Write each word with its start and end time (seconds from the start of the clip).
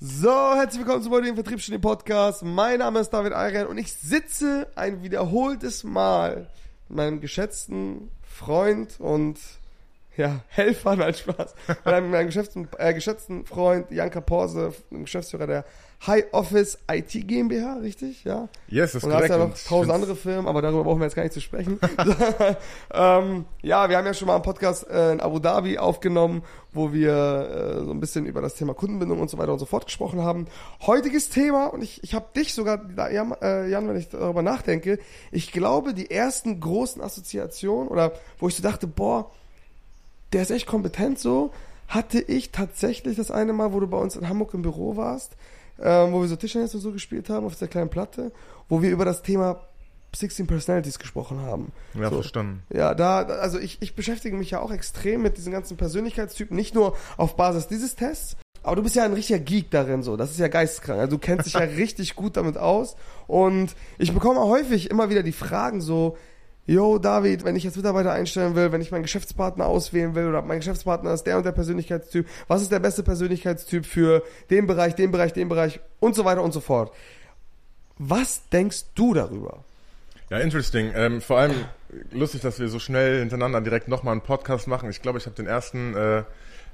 So, 0.00 0.54
herzlich 0.54 0.78
willkommen 0.78 1.02
zum 1.02 1.10
heutigen 1.10 1.34
Vertriebsstudie 1.34 1.78
Podcast. 1.78 2.44
Mein 2.44 2.78
Name 2.78 3.00
ist 3.00 3.10
David 3.10 3.32
Ayren 3.32 3.66
und 3.66 3.78
ich 3.78 3.92
sitze 3.92 4.68
ein 4.76 5.02
wiederholtes 5.02 5.82
Mal 5.82 6.48
mit 6.88 6.98
meinem 6.98 7.20
geschätzten 7.20 8.08
Freund 8.22 9.00
und 9.00 9.40
ja, 10.16 10.44
Helfer, 10.46 10.94
nein, 10.96 11.14
Spaß, 11.14 11.52
mit 11.66 11.84
meinem 11.84 12.26
geschätzten, 12.26 12.68
äh, 12.78 12.94
geschätzten 12.94 13.44
Freund 13.44 13.90
Janka 13.90 14.20
Porse, 14.20 14.72
Geschäftsführer 14.92 15.48
der 15.48 15.64
High 16.06 16.26
Office 16.32 16.78
IT 16.90 17.10
GmbH, 17.26 17.78
richtig? 17.78 18.22
Ja. 18.22 18.48
Yes, 18.68 18.92
das 18.92 18.94
ist 18.96 19.04
Und 19.04 19.10
da 19.10 19.16
hast 19.16 19.26
korrekt. 19.26 19.30
ja 19.30 19.38
noch 19.38 19.46
Und 19.46 19.66
tausend 19.66 19.92
andere 19.92 20.14
Firmen, 20.14 20.46
aber 20.46 20.62
darüber 20.62 20.84
brauchen 20.84 21.00
wir 21.00 21.06
jetzt 21.06 21.16
gar 21.16 21.24
nicht 21.24 21.32
zu 21.32 21.40
sprechen. 21.40 21.80
ähm, 22.94 23.44
ja, 23.62 23.88
wir 23.88 23.96
haben 23.96 24.06
ja 24.06 24.14
schon 24.14 24.28
mal 24.28 24.34
einen 24.34 24.44
Podcast 24.44 24.88
äh, 24.88 25.12
in 25.12 25.20
Abu 25.20 25.40
Dhabi 25.40 25.76
aufgenommen, 25.78 26.44
wo 26.72 26.92
wir 26.92 27.80
äh, 27.80 27.84
so 27.84 27.90
ein 27.90 27.98
bisschen 27.98 28.26
über 28.26 28.40
das 28.40 28.54
Thema 28.54 28.74
Kundenbindung 28.74 29.20
und 29.20 29.28
so 29.28 29.38
weiter 29.38 29.52
und 29.52 29.58
so 29.58 29.66
fort 29.66 29.86
gesprochen 29.86 30.22
haben. 30.22 30.46
Heutiges 30.86 31.30
Thema, 31.30 31.66
und 31.66 31.82
ich, 31.82 32.02
ich 32.04 32.14
habe 32.14 32.26
dich 32.34 32.54
sogar, 32.54 32.80
Jan, 33.10 33.34
äh, 33.42 33.68
Jan, 33.68 33.88
wenn 33.88 33.96
ich 33.96 34.08
darüber 34.08 34.42
nachdenke, 34.42 35.00
ich 35.32 35.50
glaube, 35.50 35.94
die 35.94 36.12
ersten 36.12 36.60
großen 36.60 37.02
Assoziationen 37.02 37.88
oder 37.88 38.12
wo 38.38 38.46
ich 38.46 38.54
so 38.54 38.62
dachte, 38.62 38.86
boah, 38.86 39.30
der 40.32 40.42
ist 40.42 40.50
echt 40.52 40.66
kompetent 40.66 41.18
so, 41.18 41.50
hatte 41.88 42.20
ich 42.20 42.52
tatsächlich 42.52 43.16
das 43.16 43.30
eine 43.30 43.52
Mal, 43.52 43.72
wo 43.72 43.80
du 43.80 43.88
bei 43.88 43.98
uns 43.98 44.14
in 44.14 44.28
Hamburg 44.28 44.54
im 44.54 44.62
Büro 44.62 44.96
warst, 44.96 45.32
ähm, 45.80 46.12
wo 46.12 46.20
wir 46.20 46.28
so 46.28 46.36
Tischtennis 46.36 46.74
und 46.74 46.80
so 46.80 46.92
gespielt 46.92 47.28
haben 47.30 47.46
auf 47.46 47.56
der 47.56 47.68
kleinen 47.68 47.90
Platte, 47.90 48.32
wo 48.68 48.82
wir 48.82 48.90
über 48.90 49.04
das 49.04 49.22
Thema 49.22 49.60
16 50.16 50.46
Personalities 50.46 50.98
gesprochen 50.98 51.40
haben. 51.42 51.72
Ja, 51.94 52.08
so. 52.10 52.16
verstanden. 52.16 52.62
Ja, 52.72 52.94
da, 52.94 53.22
also 53.22 53.58
ich, 53.58 53.78
ich 53.80 53.94
beschäftige 53.94 54.36
mich 54.36 54.50
ja 54.50 54.60
auch 54.60 54.70
extrem 54.70 55.22
mit 55.22 55.36
diesen 55.36 55.52
ganzen 55.52 55.76
Persönlichkeitstypen, 55.76 56.56
nicht 56.56 56.74
nur 56.74 56.96
auf 57.16 57.36
Basis 57.36 57.66
dieses 57.68 57.94
Tests, 57.94 58.36
aber 58.62 58.76
du 58.76 58.82
bist 58.82 58.96
ja 58.96 59.04
ein 59.04 59.12
richtiger 59.12 59.38
Geek 59.38 59.70
darin, 59.70 60.02
so. 60.02 60.16
Das 60.16 60.30
ist 60.30 60.38
ja 60.38 60.48
geisteskrank. 60.48 61.00
Also 61.00 61.16
du 61.16 61.18
kennst 61.18 61.46
dich 61.46 61.54
ja 61.54 61.60
richtig 61.76 62.16
gut 62.16 62.36
damit 62.36 62.58
aus. 62.58 62.96
Und 63.26 63.74
ich 63.98 64.12
bekomme 64.12 64.40
häufig 64.40 64.90
immer 64.90 65.10
wieder 65.10 65.22
die 65.22 65.32
Fragen 65.32 65.80
so, 65.80 66.16
Yo, 66.68 66.98
David, 66.98 67.46
wenn 67.46 67.56
ich 67.56 67.64
jetzt 67.64 67.78
Mitarbeiter 67.78 68.12
einstellen 68.12 68.54
will, 68.54 68.70
wenn 68.72 68.82
ich 68.82 68.90
meinen 68.90 69.00
Geschäftspartner 69.00 69.64
auswählen 69.64 70.14
will 70.14 70.26
oder 70.26 70.42
mein 70.42 70.58
Geschäftspartner 70.58 71.14
ist 71.14 71.22
der 71.22 71.38
und 71.38 71.46
der 71.46 71.52
Persönlichkeitstyp, 71.52 72.26
was 72.46 72.60
ist 72.60 72.70
der 72.70 72.78
beste 72.78 73.02
Persönlichkeitstyp 73.02 73.86
für 73.86 74.22
den 74.50 74.66
Bereich, 74.66 74.94
den 74.94 75.10
Bereich, 75.10 75.32
den 75.32 75.48
Bereich 75.48 75.80
und 75.98 76.14
so 76.14 76.26
weiter 76.26 76.42
und 76.42 76.52
so 76.52 76.60
fort. 76.60 76.92
Was 77.96 78.46
denkst 78.50 78.84
du 78.94 79.14
darüber? 79.14 79.64
Ja, 80.28 80.40
interesting. 80.40 80.92
Ähm, 80.94 81.22
vor 81.22 81.38
allem 81.38 81.64
lustig, 82.12 82.42
dass 82.42 82.60
wir 82.60 82.68
so 82.68 82.78
schnell 82.78 83.20
hintereinander 83.20 83.62
direkt 83.62 83.88
nochmal 83.88 84.12
einen 84.12 84.20
Podcast 84.20 84.68
machen. 84.68 84.90
Ich 84.90 85.00
glaube, 85.00 85.16
ich 85.16 85.24
habe 85.24 85.36
den 85.36 85.46
ersten 85.46 85.96
äh, 85.96 86.24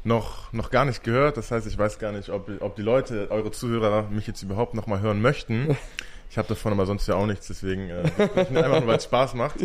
noch, 0.02 0.52
noch 0.52 0.72
gar 0.72 0.86
nicht 0.86 1.04
gehört. 1.04 1.36
Das 1.36 1.52
heißt, 1.52 1.68
ich 1.68 1.78
weiß 1.78 2.00
gar 2.00 2.10
nicht, 2.10 2.30
ob, 2.30 2.50
ob 2.60 2.74
die 2.74 2.82
Leute, 2.82 3.28
eure 3.30 3.52
Zuhörer, 3.52 4.08
mich 4.10 4.26
jetzt 4.26 4.42
überhaupt 4.42 4.74
nochmal 4.74 5.02
hören 5.02 5.22
möchten. 5.22 5.76
Ich 6.30 6.38
habe 6.38 6.48
davon 6.48 6.72
aber 6.72 6.86
sonst 6.86 7.06
ja 7.06 7.14
auch 7.14 7.26
nichts, 7.26 7.46
deswegen 7.46 7.90
äh, 7.90 8.02
ich 8.18 8.18
einfach 8.36 8.80
nur, 8.80 8.86
weil 8.86 8.96
es 8.96 9.04
Spaß 9.04 9.34
macht. 9.34 9.56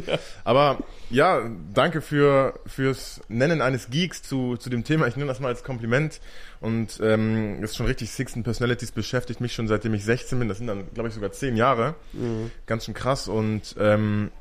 Aber 0.43 0.79
ja, 1.09 1.49
danke 1.73 2.01
für 2.01 2.59
fürs 2.67 3.21
Nennen 3.27 3.61
eines 3.61 3.89
Geeks 3.89 4.21
zu, 4.21 4.55
zu 4.57 4.69
dem 4.69 4.83
Thema. 4.83 5.07
Ich 5.07 5.15
nehme 5.15 5.27
das 5.27 5.39
mal 5.39 5.47
als 5.47 5.63
Kompliment 5.63 6.21
und 6.61 6.99
ähm, 7.01 7.63
ist 7.63 7.75
schon 7.75 7.85
richtig 7.85 8.11
Sixten 8.11 8.43
Personalities 8.43 8.91
beschäftigt 8.91 9.41
mich 9.41 9.53
schon 9.53 9.67
seitdem 9.67 9.93
ich 9.93 10.03
16 10.05 10.37
bin. 10.37 10.47
Das 10.47 10.57
sind 10.59 10.67
dann, 10.67 10.93
glaube 10.93 11.09
ich, 11.09 11.15
sogar 11.15 11.31
10 11.31 11.55
Jahre. 11.55 11.95
Ganz 12.65 12.85
schön 12.85 12.93
krass 12.93 13.27
und 13.27 13.75
ähm, 13.79 14.31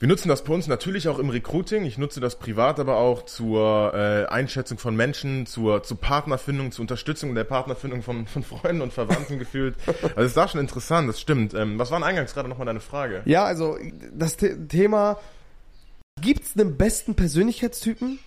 wir 0.00 0.08
nutzen 0.08 0.28
das 0.28 0.42
bei 0.44 0.54
uns 0.54 0.66
natürlich 0.66 1.08
auch 1.08 1.18
im 1.18 1.28
Recruiting. 1.28 1.84
Ich 1.84 1.98
nutze 1.98 2.20
das 2.20 2.38
privat, 2.38 2.80
aber 2.80 2.96
auch 2.96 3.26
zur 3.26 3.92
äh, 3.92 4.24
Einschätzung 4.24 4.78
von 4.78 4.96
Menschen, 4.96 5.44
zur, 5.44 5.82
zur 5.82 6.00
Partnerfindung, 6.00 6.72
zur 6.72 6.84
Unterstützung 6.84 7.34
der 7.34 7.44
Partnerfindung 7.44 8.02
von, 8.02 8.26
von 8.26 8.42
Freunden 8.42 8.80
und 8.80 8.94
Verwandten 8.94 9.38
gefühlt. 9.38 9.76
Also 10.16 10.22
ist 10.22 10.36
da 10.38 10.48
schon 10.48 10.60
interessant, 10.60 11.06
das 11.06 11.20
stimmt. 11.20 11.52
Ähm, 11.52 11.78
was 11.78 11.90
war 11.90 11.98
denn 11.98 12.08
eingangs 12.08 12.32
gerade 12.32 12.48
nochmal 12.48 12.64
deine 12.64 12.80
Frage? 12.80 13.20
Ja, 13.26 13.44
also 13.44 13.76
das 14.10 14.38
The 14.40 14.66
Thema, 14.68 15.20
gibt's 16.22 16.58
einen 16.58 16.78
besten 16.78 17.14
Persönlichkeitstypen? 17.14 18.20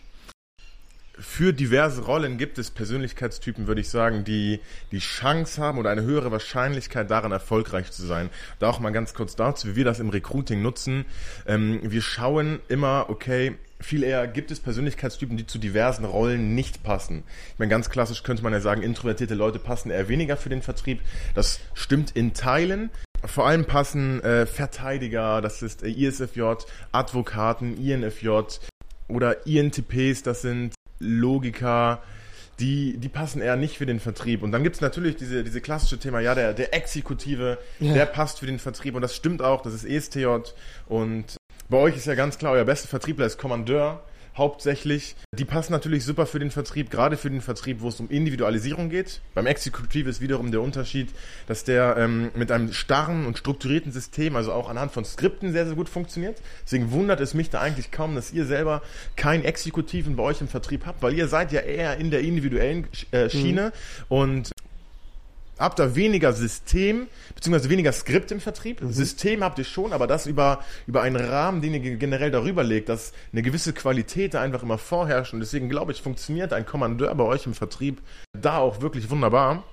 Für 1.19 1.53
diverse 1.53 2.05
Rollen 2.05 2.39
gibt 2.39 2.57
es 2.57 2.71
Persönlichkeitstypen, 2.71 3.67
würde 3.67 3.81
ich 3.81 3.89
sagen, 3.89 4.23
die 4.23 4.59
die 4.91 4.97
Chance 4.97 5.61
haben 5.61 5.77
oder 5.77 5.91
eine 5.91 6.01
höhere 6.01 6.31
Wahrscheinlichkeit 6.31 7.11
daran 7.11 7.31
erfolgreich 7.31 7.91
zu 7.91 8.03
sein. 8.03 8.31
Da 8.57 8.69
auch 8.69 8.79
mal 8.79 8.89
ganz 8.89 9.13
kurz 9.13 9.35
dazu, 9.35 9.67
wie 9.67 9.75
wir 9.75 9.85
das 9.85 9.99
im 9.99 10.09
Recruiting 10.09 10.63
nutzen. 10.63 11.05
Ähm, 11.45 11.79
wir 11.83 12.01
schauen 12.01 12.61
immer, 12.67 13.05
okay, 13.09 13.55
viel 13.79 14.01
eher 14.01 14.27
gibt 14.27 14.49
es 14.49 14.59
Persönlichkeitstypen, 14.59 15.37
die 15.37 15.45
zu 15.45 15.59
diversen 15.59 16.05
Rollen 16.05 16.55
nicht 16.55 16.81
passen. 16.81 17.23
Ich 17.51 17.59
meine, 17.59 17.69
ganz 17.69 17.91
klassisch 17.91 18.23
könnte 18.23 18.41
man 18.41 18.53
ja 18.53 18.61
sagen, 18.61 18.81
introvertierte 18.81 19.35
Leute 19.35 19.59
passen 19.59 19.91
eher 19.91 20.07
weniger 20.09 20.35
für 20.35 20.49
den 20.49 20.63
Vertrieb. 20.63 20.99
Das 21.35 21.59
stimmt 21.75 22.11
in 22.15 22.33
Teilen. 22.33 22.89
Vor 23.23 23.45
allem 23.45 23.65
passen 23.65 24.19
äh, 24.23 24.47
Verteidiger, 24.47 25.41
das 25.41 25.61
ist 25.61 25.83
äh, 25.83 25.89
ISFJ, 25.89 26.41
Advokaten, 26.91 27.77
INFJ 27.77 28.29
oder 29.07 29.45
INTPs, 29.45 30.23
das 30.23 30.41
sind 30.41 30.73
Logiker, 31.03 32.01
die, 32.59 32.97
die 32.97 33.09
passen 33.09 33.41
eher 33.41 33.55
nicht 33.55 33.77
für 33.77 33.85
den 33.85 33.99
Vertrieb. 33.99 34.43
Und 34.43 34.51
dann 34.51 34.63
gibt's 34.63 34.81
natürlich 34.81 35.15
diese, 35.15 35.43
diese 35.43 35.59
klassische 35.61 35.97
Thema, 35.99 36.19
ja, 36.19 36.35
der, 36.35 36.53
der 36.53 36.73
Exekutive, 36.73 37.57
Ja. 37.79 37.93
der 37.93 38.05
passt 38.05 38.39
für 38.39 38.45
den 38.45 38.59
Vertrieb 38.59 38.95
und 38.95 39.01
das 39.01 39.15
stimmt 39.15 39.41
auch, 39.41 39.61
das 39.61 39.73
ist 39.73 39.85
ESTJ 39.85 40.27
und 40.87 41.37
bei 41.69 41.77
euch 41.77 41.95
ist 41.95 42.05
ja 42.05 42.15
ganz 42.15 42.37
klar, 42.37 42.53
euer 42.53 42.65
bester 42.65 42.87
Vertriebler 42.87 43.25
ist 43.25 43.37
Kommandeur, 43.37 44.03
hauptsächlich. 44.37 45.15
Die 45.31 45.45
passen 45.45 45.71
natürlich 45.71 46.05
super 46.05 46.25
für 46.25 46.39
den 46.39 46.51
Vertrieb, 46.51 46.89
gerade 46.89 47.17
für 47.17 47.29
den 47.29 47.41
Vertrieb, 47.41 47.81
wo 47.81 47.89
es 47.89 47.99
um 47.99 48.09
Individualisierung 48.09 48.89
geht. 48.89 49.21
Beim 49.33 49.45
Exekutive 49.45 50.09
ist 50.09 50.21
wiederum 50.21 50.51
der 50.51 50.61
Unterschied, 50.61 51.09
dass 51.47 51.63
der 51.63 51.97
ähm, 51.97 52.31
mit 52.35 52.51
einem 52.51 52.73
starren 52.73 53.25
und 53.25 53.37
strukturierten 53.37 53.91
System, 53.91 54.35
also 54.35 54.53
auch 54.53 54.69
anhand 54.69 54.91
von 54.91 55.05
Skripten 55.05 55.51
sehr, 55.51 55.65
sehr 55.65 55.75
gut 55.75 55.89
funktioniert. 55.89 56.41
Deswegen 56.65 56.91
wundert 56.91 57.19
es 57.19 57.33
mich 57.33 57.49
da 57.49 57.61
eigentlich 57.61 57.91
kaum, 57.91 58.15
dass 58.15 58.33
ihr 58.33 58.45
selber 58.45 58.81
keinen 59.15 59.43
Exekutiven 59.43 60.15
bei 60.15 60.23
euch 60.23 60.41
im 60.41 60.47
Vertrieb 60.47 60.85
habt, 60.85 61.01
weil 61.01 61.13
ihr 61.13 61.27
seid 61.27 61.51
ja 61.51 61.61
eher 61.61 61.97
in 61.97 62.11
der 62.11 62.21
individuellen 62.21 62.87
äh, 63.11 63.29
Schiene 63.29 63.71
und 64.09 64.51
habt 65.59 65.79
da 65.79 65.95
weniger 65.95 66.33
System, 66.33 67.07
beziehungsweise 67.35 67.69
weniger 67.69 67.91
Skript 67.91 68.31
im 68.31 68.39
Vertrieb. 68.39 68.81
System 68.89 69.43
habt 69.43 69.59
ihr 69.59 69.65
schon, 69.65 69.93
aber 69.93 70.07
das 70.07 70.25
über, 70.25 70.59
über 70.87 71.01
einen 71.01 71.15
Rahmen, 71.15 71.61
den 71.61 71.73
ihr 71.73 71.95
generell 71.97 72.31
darüber 72.31 72.63
legt, 72.63 72.89
dass 72.89 73.13
eine 73.31 73.41
gewisse 73.41 73.73
Qualität 73.73 74.33
da 74.33 74.41
einfach 74.41 74.63
immer 74.63 74.77
vorherrscht. 74.77 75.33
Und 75.33 75.39
deswegen 75.39 75.69
glaube 75.69 75.91
ich, 75.91 76.01
funktioniert 76.01 76.53
ein 76.53 76.65
Kommandeur 76.65 77.13
bei 77.15 77.23
euch 77.23 77.45
im 77.45 77.53
Vertrieb 77.53 78.01
da 78.39 78.57
auch 78.57 78.81
wirklich 78.81 79.09
wunderbar. 79.09 79.63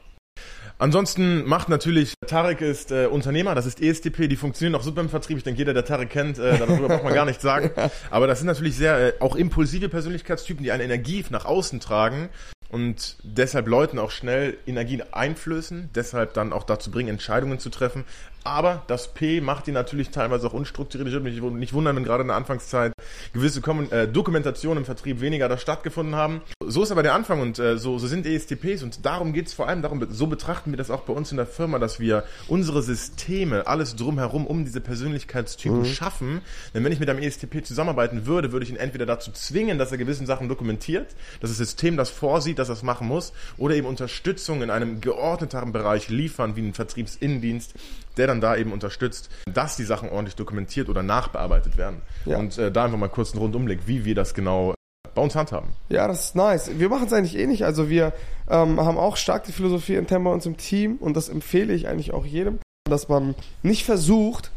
Ansonsten 0.79 1.45
macht 1.45 1.69
natürlich, 1.69 2.15
Tarek 2.27 2.63
ist 2.63 2.91
äh, 2.91 3.05
Unternehmer, 3.05 3.55
das 3.55 3.67
ist 3.67 3.83
ESTP, 3.83 4.29
die 4.29 4.37
funktionieren 4.37 4.81
auch 4.81 4.83
super 4.83 5.03
im 5.03 5.11
Vertrieb. 5.11 5.37
Ich 5.37 5.45
denke, 5.45 5.59
jeder, 5.59 5.75
der 5.75 5.85
Tarek 5.85 6.09
kennt, 6.09 6.39
äh, 6.39 6.57
darüber 6.57 6.89
braucht 6.89 7.05
man 7.05 7.13
gar 7.13 7.27
nichts 7.27 7.43
sagen. 7.43 7.71
Aber 8.11 8.27
das 8.27 8.39
sind 8.39 8.47
natürlich 8.47 8.77
sehr 8.77 9.09
äh, 9.09 9.13
auch 9.21 9.37
impulsive 9.37 9.91
Persönlichkeitstypen, 9.91 10.65
die 10.65 10.73
eine 10.73 10.85
Energie 10.85 11.23
nach 11.29 11.45
außen 11.45 11.81
tragen 11.81 12.31
und 12.71 13.17
deshalb 13.23 13.67
Leuten 13.67 13.99
auch 13.99 14.11
schnell 14.11 14.57
Energien 14.67 15.03
einflößen, 15.13 15.91
deshalb 15.95 16.35
dann 16.35 16.53
auch 16.53 16.65
dazu 16.65 16.91
bringen, 16.91 17.09
Entscheidungen 17.09 17.59
zu 17.59 17.69
treffen. 17.69 18.05
Aber 18.43 18.83
das 18.87 19.13
P 19.13 19.41
macht 19.41 19.67
die 19.67 19.73
natürlich 19.73 20.11
teilweise 20.11 20.47
auch 20.47 20.55
unstrukturiert. 20.55 21.09
Ich 21.09 21.13
würde 21.13 21.25
mich 21.25 21.61
nicht 21.61 21.73
wundern, 21.73 21.97
wenn 21.97 22.05
gerade 22.05 22.23
in 22.23 22.29
der 22.29 22.37
Anfangszeit 22.37 22.93
gewisse 23.33 23.61
Kommun 23.61 23.91
äh, 23.93 24.09
Dokumentationen 24.09 24.79
im 24.79 24.85
Vertrieb 24.85 25.21
weniger 25.21 25.49
da 25.49 25.59
stattgefunden 25.59 26.15
haben. 26.15 26.41
So 26.65 26.83
ist 26.83 26.91
aber 26.91 27.03
der 27.03 27.15
Anfang 27.15 27.41
und 27.43 27.59
äh, 27.59 27.77
so, 27.77 27.99
so 27.99 28.07
sind 28.07 28.25
ESTPs 28.25 28.83
und 28.83 29.05
darum 29.05 29.33
geht 29.33 29.49
es 29.49 29.55
vor 29.55 29.69
allem 29.69 29.83
darum, 29.83 30.07
so 30.11 30.27
betrachten 30.27 30.71
wir 30.71 30.79
das 30.79 30.91
auch 30.91 31.03
bei 31.03 31.13
uns 31.13 31.31
in 31.31 31.37
der 31.37 31.47
Firma, 31.47 31.79
dass 31.79 32.01
wir 32.01 32.25
unsere 32.49 32.83
Systeme, 32.83 33.67
alles 33.67 33.97
drumherum 33.97 34.47
um 34.47 34.65
diese 34.65 34.81
Persönlichkeitstypen 34.81 35.85
schaffen. 35.85 36.41
Denn 36.73 36.83
wenn 36.85 36.93
ich 36.93 37.01
mit 37.01 37.11
einem 37.11 37.23
ESTP 37.23 37.65
zusammenarbeiten 37.65 38.25
würde, 38.25 38.53
würde 38.53 38.65
ich 38.65 38.71
ihn 38.71 38.77
entweder 38.77 39.05
dazu 39.05 39.33
zwingen, 39.33 39.79
dass 39.79 39.93
er 39.93 39.99
gewisse 39.99 40.25
Sachen 40.25 40.49
dokumentiert, 40.49 41.09
dass 41.41 41.51
das 41.51 41.59
System 41.59 41.97
das 41.97 42.09
vorsieht, 42.09 42.59
dass 42.59 42.69
er 42.69 42.75
es 42.75 42.83
machen 42.83 43.07
muss, 43.07 43.33
oder 43.59 43.75
eben 43.75 43.87
Unterstützung 43.87 44.63
in 44.63 44.71
einem 44.71 45.01
geordneteren 45.01 45.73
Bereich 45.73 46.09
liefern, 46.09 46.57
wie 46.57 46.63
ein 46.63 46.75
Vertriebsinnendienst, 46.75 47.75
der 48.21 48.27
dann 48.27 48.43
da 48.43 48.55
eben 48.55 48.71
unterstützt, 48.71 49.31
dass 49.51 49.77
die 49.77 49.85
Sachen 49.85 50.11
ordentlich 50.11 50.37
dokumentiert 50.37 50.91
oder 50.91 51.03
nachbearbeitet 51.03 51.79
werden. 51.79 52.03
Ja. 52.27 52.37
Und 52.37 52.59
äh, 52.59 52.71
da 52.71 52.85
einfach 52.85 52.99
mal 52.99 53.09
kurz 53.09 53.33
einen 53.33 53.41
Rundumblick, 53.41 53.87
wie 53.87 54.05
wir 54.05 54.15
das 54.15 54.35
genau 54.35 54.75
bei 55.15 55.23
uns 55.23 55.35
handhaben. 55.35 55.71
Ja, 55.89 56.07
das 56.07 56.27
ist 56.27 56.37
nice. 56.37 56.71
Wir 56.79 56.91
machen 56.91 57.07
es 57.07 57.15
eigentlich 57.15 57.35
ähnlich. 57.35 57.65
Also 57.65 57.89
wir 57.89 58.13
ähm, 58.51 58.79
haben 58.79 58.99
auch 58.99 59.17
stark 59.17 59.45
die 59.45 59.53
Philosophie 59.53 59.95
intern 59.95 60.23
bei 60.23 60.31
uns 60.31 60.45
im 60.45 60.59
Team 60.59 60.99
und 60.99 61.17
das 61.17 61.31
empfehle 61.31 61.73
ich 61.73 61.89
eigentlich 61.89 62.13
auch 62.13 62.27
jedem, 62.27 62.59
dass 62.85 63.09
man 63.09 63.35
nicht 63.63 63.87
versucht, 63.87 64.51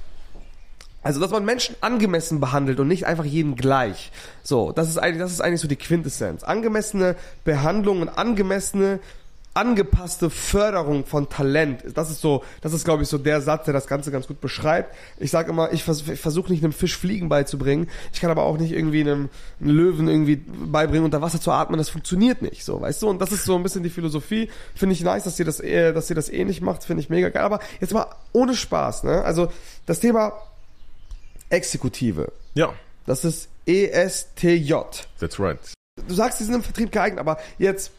also 1.02 1.22
dass 1.22 1.32
man 1.32 1.46
Menschen 1.46 1.78
angemessen 1.80 2.42
behandelt 2.42 2.82
und 2.82 2.90
nicht 2.90 3.06
einfach 3.06 3.26
jeden 3.26 3.56
gleich. 3.56 4.12
So, 4.44 4.74
das 4.74 4.90
ist 4.90 4.98
eigentlich, 4.98 5.20
das 5.20 5.32
ist 5.32 5.40
eigentlich 5.40 5.62
so 5.62 5.70
die 5.70 5.78
Quintessenz. 5.78 6.44
Angemessene 6.44 7.16
Behandlung 7.46 8.02
und 8.02 8.10
angemessene 8.10 9.00
angepasste 9.54 10.30
Förderung 10.30 11.06
von 11.06 11.30
Talent. 11.30 11.84
Das 11.94 12.10
ist 12.10 12.22
so, 12.22 12.44
das 12.62 12.74
ist 12.74 12.86
glaube 12.86 13.04
ich 13.04 13.10
so 13.10 13.18
der 13.18 13.42
Satz, 13.42 13.66
der 13.66 13.74
das 13.74 13.88
Ganze 13.88 14.12
ganz 14.12 14.28
gut 14.28 14.42
beschreibt. 14.42 14.96
Ich 15.20 15.32
sage 15.32 15.52
immer, 15.52 15.72
ich, 15.72 15.84
vers 15.84 16.04
ich 16.08 16.20
versuche 16.20 16.52
nicht 16.52 16.64
einem 16.64 16.74
Fisch 16.74 16.98
Fliegen 16.98 17.30
beizubringen. 17.30 17.90
Ich 18.12 18.22
kann 18.22 18.32
aber 18.32 18.44
auch 18.44 18.58
nicht 18.58 18.72
irgendwie 18.72 19.02
einem, 19.02 19.30
einem, 19.62 19.70
Löwen 19.70 20.08
irgendwie 20.08 20.38
beibringen, 20.38 21.06
unter 21.06 21.22
Wasser 21.22 21.40
zu 21.40 21.52
atmen. 21.52 21.78
Das 21.78 21.90
funktioniert 21.90 22.42
nicht, 22.42 22.64
so, 22.64 22.82
weißt 22.82 23.02
du? 23.04 23.10
Und 23.10 23.20
das 23.20 23.32
ist 23.32 23.46
so 23.46 23.56
ein 23.56 23.64
bisschen 23.64 23.84
die 23.84 23.90
Philosophie. 23.90 24.50
Finde 24.76 24.94
ich 24.94 25.04
nice, 25.04 25.24
dass 25.24 25.38
ihr 25.38 25.46
das, 25.46 25.60
äh, 25.60 25.94
dass 25.94 26.10
ihr 26.10 26.16
das 26.16 26.30
ähnlich 26.30 26.62
macht. 26.62 26.84
Finde 26.84 27.02
ich 27.02 27.10
mega 27.10 27.30
geil. 27.30 27.44
Aber 27.44 27.60
jetzt 27.80 27.94
mal 27.94 28.08
ohne 28.32 28.56
Spaß, 28.56 29.04
ne? 29.04 29.24
Also 29.24 29.52
das 29.86 30.00
Thema 30.00 30.34
Exekutive. 31.50 32.32
Ja. 32.56 32.74
Das 33.06 33.26
ist 33.26 33.50
ESTJ. 33.68 34.74
That's 35.20 35.40
right. 35.40 35.60
Du 36.08 36.16
sagst, 36.16 36.40
die 36.40 36.46
sind 36.46 36.56
im 36.56 36.64
Vertrieb 36.64 36.92
geeignet, 36.92 37.20
aber 37.20 37.38
jetzt 37.60 37.92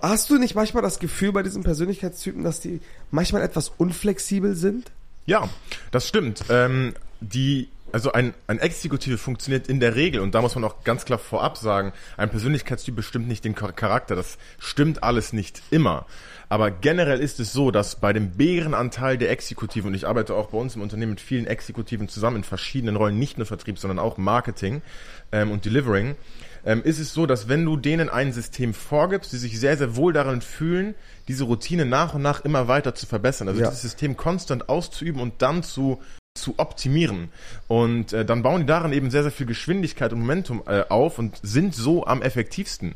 Hast 0.00 0.30
du 0.30 0.38
nicht 0.38 0.54
manchmal 0.54 0.82
das 0.82 0.98
Gefühl 0.98 1.32
bei 1.32 1.42
diesen 1.42 1.62
Persönlichkeitstypen, 1.62 2.42
dass 2.42 2.60
die 2.60 2.80
manchmal 3.10 3.42
etwas 3.42 3.68
unflexibel 3.68 4.54
sind? 4.54 4.90
Ja, 5.26 5.48
das 5.90 6.08
stimmt. 6.08 6.44
Ähm, 6.48 6.94
die, 7.20 7.68
also 7.92 8.12
ein, 8.12 8.34
ein 8.46 8.58
Exekutive 8.58 9.18
funktioniert 9.18 9.68
in 9.68 9.80
der 9.80 9.94
Regel, 9.94 10.20
und 10.20 10.34
da 10.34 10.40
muss 10.40 10.54
man 10.54 10.64
auch 10.64 10.84
ganz 10.84 11.04
klar 11.04 11.18
vorab 11.18 11.56
sagen, 11.56 11.92
ein 12.16 12.30
Persönlichkeitstyp 12.30 12.96
bestimmt 12.96 13.28
nicht 13.28 13.44
den 13.44 13.54
Charakter. 13.54 14.16
Das 14.16 14.38
stimmt 14.58 15.02
alles 15.02 15.32
nicht 15.32 15.62
immer. 15.70 16.06
Aber 16.48 16.70
generell 16.70 17.20
ist 17.20 17.40
es 17.40 17.52
so, 17.52 17.70
dass 17.70 17.96
bei 17.96 18.12
dem 18.12 18.32
Bärenanteil 18.32 19.16
der 19.16 19.30
Exekutiven, 19.30 19.88
und 19.88 19.94
ich 19.94 20.06
arbeite 20.06 20.34
auch 20.34 20.50
bei 20.50 20.58
uns 20.58 20.76
im 20.76 20.82
Unternehmen 20.82 21.12
mit 21.12 21.20
vielen 21.20 21.46
Exekutiven 21.46 22.08
zusammen 22.08 22.38
in 22.38 22.44
verschiedenen 22.44 22.96
Rollen, 22.96 23.18
nicht 23.18 23.38
nur 23.38 23.46
Vertrieb, 23.46 23.78
sondern 23.78 23.98
auch 23.98 24.18
Marketing 24.18 24.82
ähm, 25.30 25.50
und 25.50 25.64
Delivering, 25.64 26.16
ähm, 26.64 26.82
ist 26.84 26.98
es 26.98 27.14
so, 27.14 27.26
dass 27.26 27.48
wenn 27.48 27.64
du 27.64 27.76
denen 27.76 28.08
ein 28.08 28.32
System 28.32 28.74
vorgibst, 28.74 29.32
die 29.32 29.38
sich 29.38 29.58
sehr, 29.58 29.76
sehr 29.76 29.96
wohl 29.96 30.12
darin 30.12 30.42
fühlen, 30.42 30.94
diese 31.26 31.44
Routine 31.44 31.86
nach 31.86 32.14
und 32.14 32.22
nach 32.22 32.44
immer 32.44 32.68
weiter 32.68 32.94
zu 32.94 33.06
verbessern. 33.06 33.48
Also 33.48 33.60
ja. 33.60 33.68
dieses 33.68 33.82
System 33.82 34.16
konstant 34.16 34.68
auszuüben 34.68 35.20
und 35.20 35.40
dann 35.42 35.62
zu 35.62 36.00
zu 36.34 36.54
optimieren. 36.58 37.28
Und 37.68 38.12
äh, 38.12 38.24
dann 38.24 38.42
bauen 38.42 38.62
die 38.62 38.66
darin 38.66 38.92
eben 38.92 39.10
sehr, 39.10 39.22
sehr 39.22 39.32
viel 39.32 39.46
Geschwindigkeit 39.46 40.12
und 40.12 40.20
Momentum 40.20 40.62
äh, 40.66 40.84
auf 40.88 41.18
und 41.18 41.38
sind 41.42 41.74
so 41.74 42.06
am 42.06 42.22
effektivsten. 42.22 42.94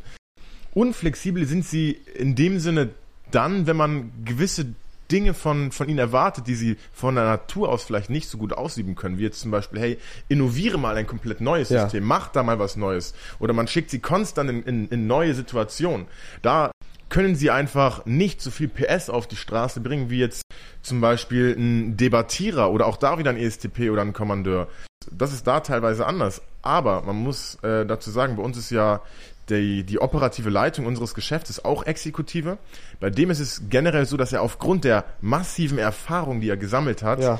Unflexibel 0.75 1.47
sind 1.47 1.65
sie 1.65 1.93
in 2.15 2.35
dem 2.35 2.59
Sinne 2.59 2.91
dann, 3.31 3.67
wenn 3.67 3.77
man 3.77 4.13
gewisse 4.25 4.67
Dinge 5.11 5.35
von, 5.35 5.71
von 5.71 5.89
ihnen 5.89 5.99
erwartet, 5.99 6.47
die 6.47 6.55
sie 6.55 6.77
von 6.93 7.15
der 7.15 7.25
Natur 7.25 7.69
aus 7.69 7.85
vielleicht 7.85 8.11
nicht 8.11 8.29
so 8.29 8.39
gut 8.39 8.53
ausüben 8.53 8.95
können, 8.95 9.19
wie 9.19 9.23
jetzt 9.23 9.41
zum 9.41 9.51
Beispiel, 9.51 9.81
hey, 9.81 9.99
innoviere 10.29 10.79
mal 10.79 10.97
ein 10.97 11.07
komplett 11.07 11.41
neues 11.41 11.69
ja. 11.69 11.83
System, 11.83 12.05
mach 12.05 12.29
da 12.29 12.43
mal 12.43 12.59
was 12.59 12.77
Neues. 12.77 13.15
Oder 13.39 13.53
man 13.53 13.69
schickt 13.69 13.91
sie 13.91 14.01
konstant 14.01 14.51
in, 14.51 14.63
in, 14.65 14.89
in 14.89 15.07
neue 15.07 15.35
Situationen. 15.35 16.07
Da 16.43 16.71
können 17.09 17.37
sie 17.37 17.51
einfach 17.51 18.05
nicht 18.07 18.41
so 18.41 18.51
viel 18.51 18.69
PS 18.69 19.11
auf 19.11 19.27
die 19.27 19.37
Straße 19.37 19.81
bringen, 19.81 20.11
wie 20.11 20.19
jetzt 20.19 20.43
zum 20.83 21.01
Beispiel 21.01 21.55
ein 21.57 21.97
Debattierer 21.97 22.71
oder 22.71 22.87
auch 22.87 22.97
da 22.97 23.19
wieder 23.19 23.31
ein 23.31 23.37
ESTP 23.37 23.91
oder 23.91 24.03
ein 24.03 24.13
Kommandeur. 24.13 24.69
Das 25.11 25.33
ist 25.33 25.47
da 25.47 25.61
teilweise 25.61 26.07
anders. 26.07 26.43
Aber 26.63 27.03
man 27.03 27.17
muss 27.17 27.57
äh, 27.63 27.87
dazu 27.87 28.11
sagen, 28.11 28.37
bei 28.37 28.43
uns 28.43 28.57
ist 28.57 28.71
ja 28.71 29.03
die, 29.49 29.85
die 29.85 30.01
operative 30.01 30.51
Leitung 30.51 30.87
unseres 30.87 31.15
Geschäfts 31.15 31.51
ist 31.51 31.65
auch 31.65 31.85
Exekutive. 31.85 32.59
Bei 32.99 33.11
dem 33.11 33.31
ist 33.31 33.39
es 33.39 33.63
generell 33.69 34.07
so, 34.07 34.17
dass 34.17 34.33
er 34.33 34.43
aufgrund 34.43 34.85
der 34.85 35.05
massiven 35.21 35.79
Erfahrung, 35.79 36.41
die 36.41 36.49
er 36.49 36.57
gesammelt 36.57 37.03
hat, 37.03 37.21
ja. 37.21 37.39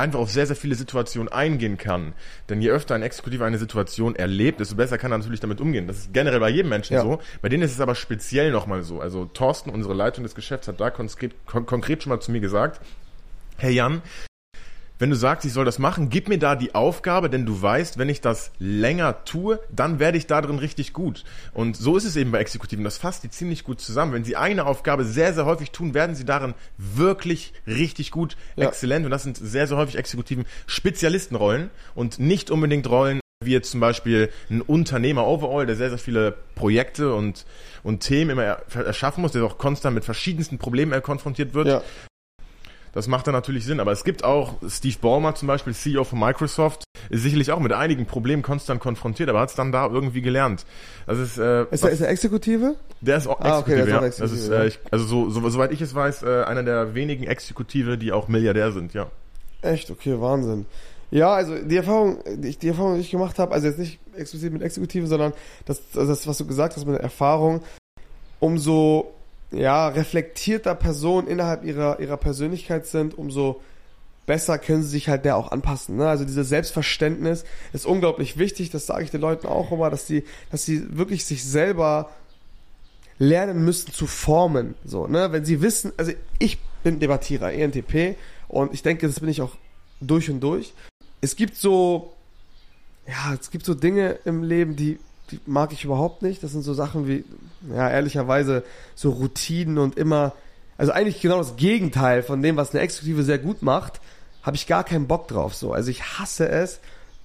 Einfach 0.00 0.18
auf 0.18 0.30
sehr, 0.30 0.46
sehr 0.46 0.56
viele 0.56 0.74
Situationen 0.74 1.28
eingehen 1.28 1.78
kann. 1.78 2.14
Denn 2.48 2.60
je 2.60 2.70
öfter 2.70 2.94
ein 2.94 3.02
Exekutiver 3.02 3.44
eine 3.44 3.58
Situation 3.58 4.16
erlebt, 4.16 4.60
desto 4.60 4.76
besser 4.76 4.98
kann 4.98 5.12
er 5.12 5.18
natürlich 5.18 5.40
damit 5.40 5.60
umgehen. 5.60 5.86
Das 5.86 5.98
ist 5.98 6.12
generell 6.12 6.40
bei 6.40 6.50
jedem 6.50 6.68
Menschen 6.68 6.94
ja. 6.94 7.02
so. 7.02 7.20
Bei 7.42 7.48
denen 7.48 7.62
ist 7.62 7.72
es 7.72 7.80
aber 7.80 7.94
speziell 7.94 8.50
nochmal 8.50 8.82
so. 8.82 9.00
Also 9.00 9.26
Thorsten, 9.26 9.70
unsere 9.70 9.94
Leitung 9.94 10.24
des 10.24 10.34
Geschäfts, 10.34 10.68
hat 10.68 10.80
da 10.80 10.90
konkret, 10.90 11.34
konkret 11.46 12.02
schon 12.02 12.10
mal 12.10 12.20
zu 12.20 12.32
mir 12.32 12.40
gesagt, 12.40 12.80
Hey 13.56 13.74
Jan, 13.74 14.00
wenn 15.00 15.10
du 15.10 15.16
sagst, 15.16 15.46
ich 15.46 15.52
soll 15.54 15.64
das 15.64 15.78
machen, 15.78 16.10
gib 16.10 16.28
mir 16.28 16.38
da 16.38 16.54
die 16.54 16.74
Aufgabe, 16.74 17.30
denn 17.30 17.46
du 17.46 17.60
weißt, 17.60 17.96
wenn 17.96 18.10
ich 18.10 18.20
das 18.20 18.52
länger 18.58 19.24
tue, 19.24 19.58
dann 19.74 19.98
werde 19.98 20.18
ich 20.18 20.26
da 20.26 20.42
drin 20.42 20.58
richtig 20.58 20.92
gut. 20.92 21.24
Und 21.54 21.74
so 21.76 21.96
ist 21.96 22.04
es 22.04 22.16
eben 22.16 22.30
bei 22.30 22.38
Exekutiven. 22.38 22.84
Das 22.84 22.98
fasst 22.98 23.24
die 23.24 23.30
ziemlich 23.30 23.64
gut 23.64 23.80
zusammen. 23.80 24.12
Wenn 24.12 24.24
sie 24.24 24.36
eine 24.36 24.66
Aufgabe 24.66 25.04
sehr, 25.04 25.32
sehr 25.32 25.46
häufig 25.46 25.70
tun, 25.70 25.94
werden 25.94 26.14
sie 26.14 26.26
darin 26.26 26.52
wirklich 26.76 27.54
richtig 27.66 28.10
gut, 28.10 28.36
ja. 28.56 28.68
exzellent. 28.68 29.06
Und 29.06 29.10
das 29.10 29.22
sind 29.22 29.38
sehr, 29.38 29.66
sehr 29.66 29.78
häufig 29.78 29.96
Exekutiven 29.96 30.44
Spezialistenrollen 30.66 31.70
und 31.94 32.18
nicht 32.18 32.50
unbedingt 32.50 32.88
Rollen, 32.90 33.20
wie 33.42 33.52
jetzt 33.52 33.70
zum 33.70 33.80
Beispiel 33.80 34.28
ein 34.50 34.60
Unternehmer 34.60 35.26
overall, 35.26 35.64
der 35.64 35.76
sehr, 35.76 35.88
sehr 35.88 35.98
viele 35.98 36.36
Projekte 36.54 37.14
und, 37.14 37.46
und 37.82 38.00
Themen 38.00 38.32
immer 38.32 38.42
erschaffen 38.44 39.22
muss, 39.22 39.32
der 39.32 39.42
auch 39.44 39.56
konstant 39.56 39.94
mit 39.94 40.04
verschiedensten 40.04 40.58
Problemen 40.58 41.02
konfrontiert 41.02 41.54
wird. 41.54 41.68
Ja. 41.68 41.82
Das 42.92 43.06
macht 43.06 43.26
dann 43.26 43.34
natürlich 43.34 43.64
Sinn. 43.64 43.80
Aber 43.80 43.92
es 43.92 44.04
gibt 44.04 44.24
auch 44.24 44.54
Steve 44.68 44.96
Ballmer 45.00 45.34
zum 45.34 45.48
Beispiel, 45.48 45.74
CEO 45.74 46.04
von 46.04 46.18
Microsoft, 46.18 46.84
ist 47.08 47.22
sicherlich 47.22 47.52
auch 47.52 47.60
mit 47.60 47.72
einigen 47.72 48.06
Problemen 48.06 48.42
konstant 48.42 48.80
konfrontiert, 48.80 49.28
aber 49.28 49.40
hat 49.40 49.50
es 49.50 49.54
dann 49.54 49.72
da 49.72 49.86
irgendwie 49.86 50.22
gelernt. 50.22 50.66
Das 51.06 51.18
ist, 51.18 51.38
äh, 51.38 51.64
ist, 51.70 51.84
der, 51.84 51.90
ist 51.90 52.00
der 52.00 52.10
Exekutive? 52.10 52.76
Der 53.00 53.16
ist 53.16 53.26
auch 53.26 53.40
ah, 53.40 53.60
Exekutive, 53.60 53.82
okay, 53.82 53.90
ja. 53.90 54.04
Exekutive, 54.04 54.20
das 54.20 54.32
ist, 54.32 54.48
äh, 54.50 54.66
ich, 54.66 54.78
also 54.90 55.04
so, 55.04 55.30
so, 55.30 55.48
soweit 55.48 55.72
ich 55.72 55.80
es 55.80 55.94
weiß, 55.94 56.22
äh, 56.22 56.42
einer 56.44 56.62
der 56.62 56.94
wenigen 56.94 57.24
Exekutive, 57.24 57.96
die 57.96 58.12
auch 58.12 58.28
Milliardär 58.28 58.72
sind, 58.72 58.92
ja. 58.94 59.10
Echt? 59.62 59.90
Okay, 59.90 60.20
Wahnsinn. 60.20 60.66
Ja, 61.10 61.34
also 61.34 61.56
die 61.58 61.76
Erfahrung, 61.76 62.18
die, 62.36 62.56
die 62.56 62.68
Erfahrung, 62.68 62.94
die 62.94 63.00
ich 63.00 63.10
gemacht 63.10 63.38
habe, 63.38 63.52
also 63.52 63.66
jetzt 63.66 63.78
nicht 63.78 63.98
explizit 64.14 64.52
mit 64.52 64.62
Exekutive, 64.62 65.06
sondern 65.06 65.32
das, 65.64 65.82
also 65.96 66.08
das, 66.08 66.26
was 66.26 66.38
du 66.38 66.46
gesagt 66.46 66.76
hast 66.76 66.86
mit 66.86 66.94
der 66.94 67.02
Erfahrung, 67.02 67.62
umso 68.38 69.12
ja, 69.52 69.88
reflektierter 69.88 70.74
Person 70.74 71.26
innerhalb 71.26 71.64
ihrer, 71.64 72.00
ihrer 72.00 72.16
Persönlichkeit 72.16 72.86
sind, 72.86 73.16
umso 73.16 73.60
besser 74.26 74.58
können 74.58 74.82
sie 74.82 74.90
sich 74.90 75.08
halt 75.08 75.24
der 75.24 75.36
auch 75.36 75.50
anpassen. 75.50 75.96
Ne? 75.96 76.08
Also 76.08 76.24
dieses 76.24 76.48
Selbstverständnis 76.48 77.44
ist 77.72 77.86
unglaublich 77.86 78.38
wichtig, 78.38 78.70
das 78.70 78.86
sage 78.86 79.04
ich 79.04 79.10
den 79.10 79.20
Leuten 79.20 79.46
auch 79.46 79.72
immer, 79.72 79.90
dass 79.90 80.06
sie, 80.06 80.24
dass 80.50 80.64
sie 80.64 80.96
wirklich 80.96 81.24
sich 81.24 81.44
selber 81.44 82.10
lernen 83.18 83.64
müssen 83.64 83.92
zu 83.92 84.06
formen. 84.06 84.74
So, 84.84 85.06
ne? 85.06 85.32
Wenn 85.32 85.44
sie 85.44 85.60
wissen, 85.62 85.92
also 85.96 86.12
ich 86.38 86.58
bin 86.82 87.00
Debattierer, 87.00 87.52
ENTP, 87.52 88.16
und 88.48 88.74
ich 88.74 88.82
denke, 88.82 89.06
das 89.06 89.20
bin 89.20 89.28
ich 89.28 89.42
auch 89.42 89.56
durch 90.00 90.28
und 90.30 90.40
durch. 90.40 90.74
Es 91.20 91.36
gibt 91.36 91.56
so, 91.56 92.12
ja, 93.06 93.34
es 93.38 93.50
gibt 93.50 93.64
so 93.64 93.74
Dinge 93.74 94.18
im 94.24 94.42
Leben, 94.42 94.74
die 94.74 94.98
die 95.30 95.40
mag 95.46 95.72
ich 95.72 95.84
überhaupt 95.84 96.22
nicht. 96.22 96.42
Das 96.42 96.52
sind 96.52 96.62
so 96.62 96.74
Sachen 96.74 97.06
wie, 97.06 97.24
ja, 97.74 97.88
ehrlicherweise 97.88 98.64
so 98.94 99.10
Routinen 99.10 99.78
und 99.78 99.96
immer, 99.96 100.32
also 100.76 100.92
eigentlich 100.92 101.20
genau 101.20 101.38
das 101.38 101.56
Gegenteil 101.56 102.22
von 102.22 102.42
dem, 102.42 102.56
was 102.56 102.70
eine 102.70 102.80
Exekutive 102.80 103.22
sehr 103.22 103.38
gut 103.38 103.62
macht, 103.62 104.00
habe 104.42 104.56
ich 104.56 104.66
gar 104.66 104.84
keinen 104.84 105.06
Bock 105.06 105.28
drauf. 105.28 105.54
So, 105.54 105.72
also 105.72 105.90
ich 105.90 106.18
hasse 106.18 106.48
es, 106.48 106.80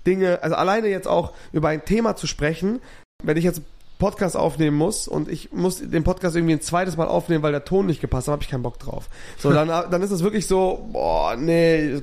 Dinge, 0.05 0.43
also 0.43 0.55
alleine 0.55 0.87
jetzt 0.87 1.07
auch 1.07 1.33
über 1.51 1.69
ein 1.69 1.83
Thema 1.85 2.15
zu 2.15 2.27
sprechen, 2.27 2.79
wenn 3.23 3.37
ich 3.37 3.43
jetzt 3.43 3.61
Podcast 3.97 4.36
aufnehmen 4.36 4.77
muss 4.77 5.07
und 5.07 5.30
ich 5.30 5.51
muss 5.51 5.80
den 5.80 6.03
Podcast 6.03 6.36
irgendwie 6.36 6.53
ein 6.53 6.62
zweites 6.62 6.97
Mal 6.97 7.07
aufnehmen, 7.07 7.44
weil 7.44 7.51
der 7.51 7.63
Ton 7.63 7.86
nicht 7.86 8.01
gepasst 8.01 8.27
hat, 8.27 8.33
habe 8.33 8.44
ich 8.44 8.50
keinen 8.50 8.63
Bock 8.63 8.77
drauf. 8.80 9.09
So, 9.38 9.51
dann, 9.51 9.68
dann 9.92 10.01
ist 10.01 10.12
es 10.12 10.24
wirklich 10.24 10.48
so, 10.48 10.88
boah, 10.91 11.36
nee, 11.38 12.01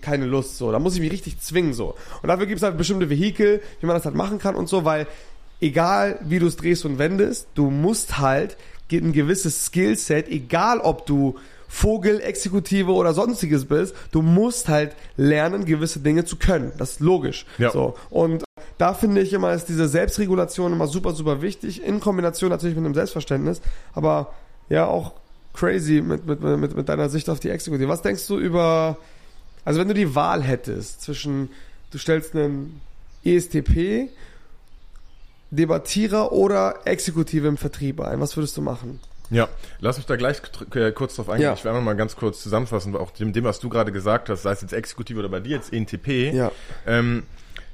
keine 0.00 0.26
Lust, 0.26 0.58
so. 0.58 0.70
Da 0.70 0.78
muss 0.78 0.94
ich 0.94 1.00
mich 1.00 1.12
richtig 1.12 1.40
zwingen, 1.40 1.72
so. 1.72 1.94
Und 2.22 2.28
dafür 2.28 2.46
gibt 2.46 2.58
es 2.58 2.62
halt 2.62 2.76
bestimmte 2.78 3.10
Vehikel, 3.10 3.60
wie 3.80 3.86
man 3.86 3.96
das 3.96 4.04
halt 4.04 4.14
machen 4.14 4.38
kann 4.38 4.54
und 4.54 4.68
so, 4.68 4.84
weil 4.84 5.06
egal 5.60 6.18
wie 6.22 6.38
du 6.38 6.46
es 6.46 6.56
drehst 6.56 6.84
und 6.84 6.98
wendest, 6.98 7.48
du 7.54 7.70
musst 7.70 8.18
halt 8.18 8.56
ein 8.92 9.12
gewisses 9.12 9.66
Skillset, 9.66 10.28
egal 10.28 10.78
ob 10.78 11.06
du 11.06 11.36
Vogel, 11.68 12.20
Exekutive 12.20 12.92
oder 12.92 13.12
sonstiges 13.12 13.64
bist, 13.64 13.94
du 14.12 14.22
musst 14.22 14.68
halt 14.68 14.94
lernen, 15.16 15.64
gewisse 15.64 16.00
Dinge 16.00 16.24
zu 16.24 16.36
können. 16.36 16.72
Das 16.78 16.92
ist 16.92 17.00
logisch. 17.00 17.46
Ja. 17.58 17.70
So. 17.70 17.96
Und 18.10 18.44
da 18.78 18.94
finde 18.94 19.20
ich 19.22 19.32
immer, 19.32 19.52
ist 19.52 19.68
diese 19.68 19.88
Selbstregulation 19.88 20.72
immer 20.72 20.86
super, 20.86 21.12
super 21.12 21.42
wichtig, 21.42 21.82
in 21.82 22.00
Kombination 22.00 22.50
natürlich 22.50 22.76
mit 22.76 22.84
einem 22.84 22.94
Selbstverständnis, 22.94 23.60
aber 23.94 24.32
ja 24.68 24.86
auch 24.86 25.12
crazy 25.54 26.02
mit, 26.02 26.26
mit, 26.26 26.40
mit, 26.40 26.76
mit 26.76 26.88
deiner 26.88 27.08
Sicht 27.08 27.30
auf 27.30 27.40
die 27.40 27.50
Exekutive. 27.50 27.88
Was 27.88 28.02
denkst 28.02 28.26
du 28.26 28.38
über, 28.38 28.98
also 29.64 29.80
wenn 29.80 29.88
du 29.88 29.94
die 29.94 30.14
Wahl 30.14 30.42
hättest 30.42 31.02
zwischen, 31.02 31.50
du 31.90 31.98
stellst 31.98 32.34
einen 32.34 32.80
ESTP, 33.24 34.10
Debattierer 35.50 36.32
oder 36.32 36.80
Exekutive 36.84 37.46
im 37.46 37.56
Vertrieb 37.56 38.00
ein, 38.00 38.20
was 38.20 38.36
würdest 38.36 38.56
du 38.56 38.62
machen? 38.62 39.00
Ja, 39.30 39.48
lass 39.80 39.96
mich 39.96 40.06
da 40.06 40.16
gleich 40.16 40.40
äh, 40.74 40.92
kurz 40.92 41.16
drauf 41.16 41.28
eingehen. 41.28 41.46
Ja. 41.46 41.54
Ich 41.54 41.64
werde 41.64 41.80
mal 41.80 41.96
ganz 41.96 42.14
kurz 42.14 42.42
zusammenfassen, 42.42 42.94
auch 42.94 43.10
dem, 43.10 43.32
dem, 43.32 43.44
was 43.44 43.58
du 43.58 43.68
gerade 43.68 43.90
gesagt 43.90 44.28
hast, 44.28 44.42
sei 44.42 44.52
es 44.52 44.62
jetzt 44.62 44.72
Exekutive 44.72 45.18
oder 45.18 45.28
bei 45.28 45.40
dir 45.40 45.56
jetzt 45.56 45.72
ENTP. 45.72 46.32
Ja. 46.32 46.52
Ähm, 46.86 47.24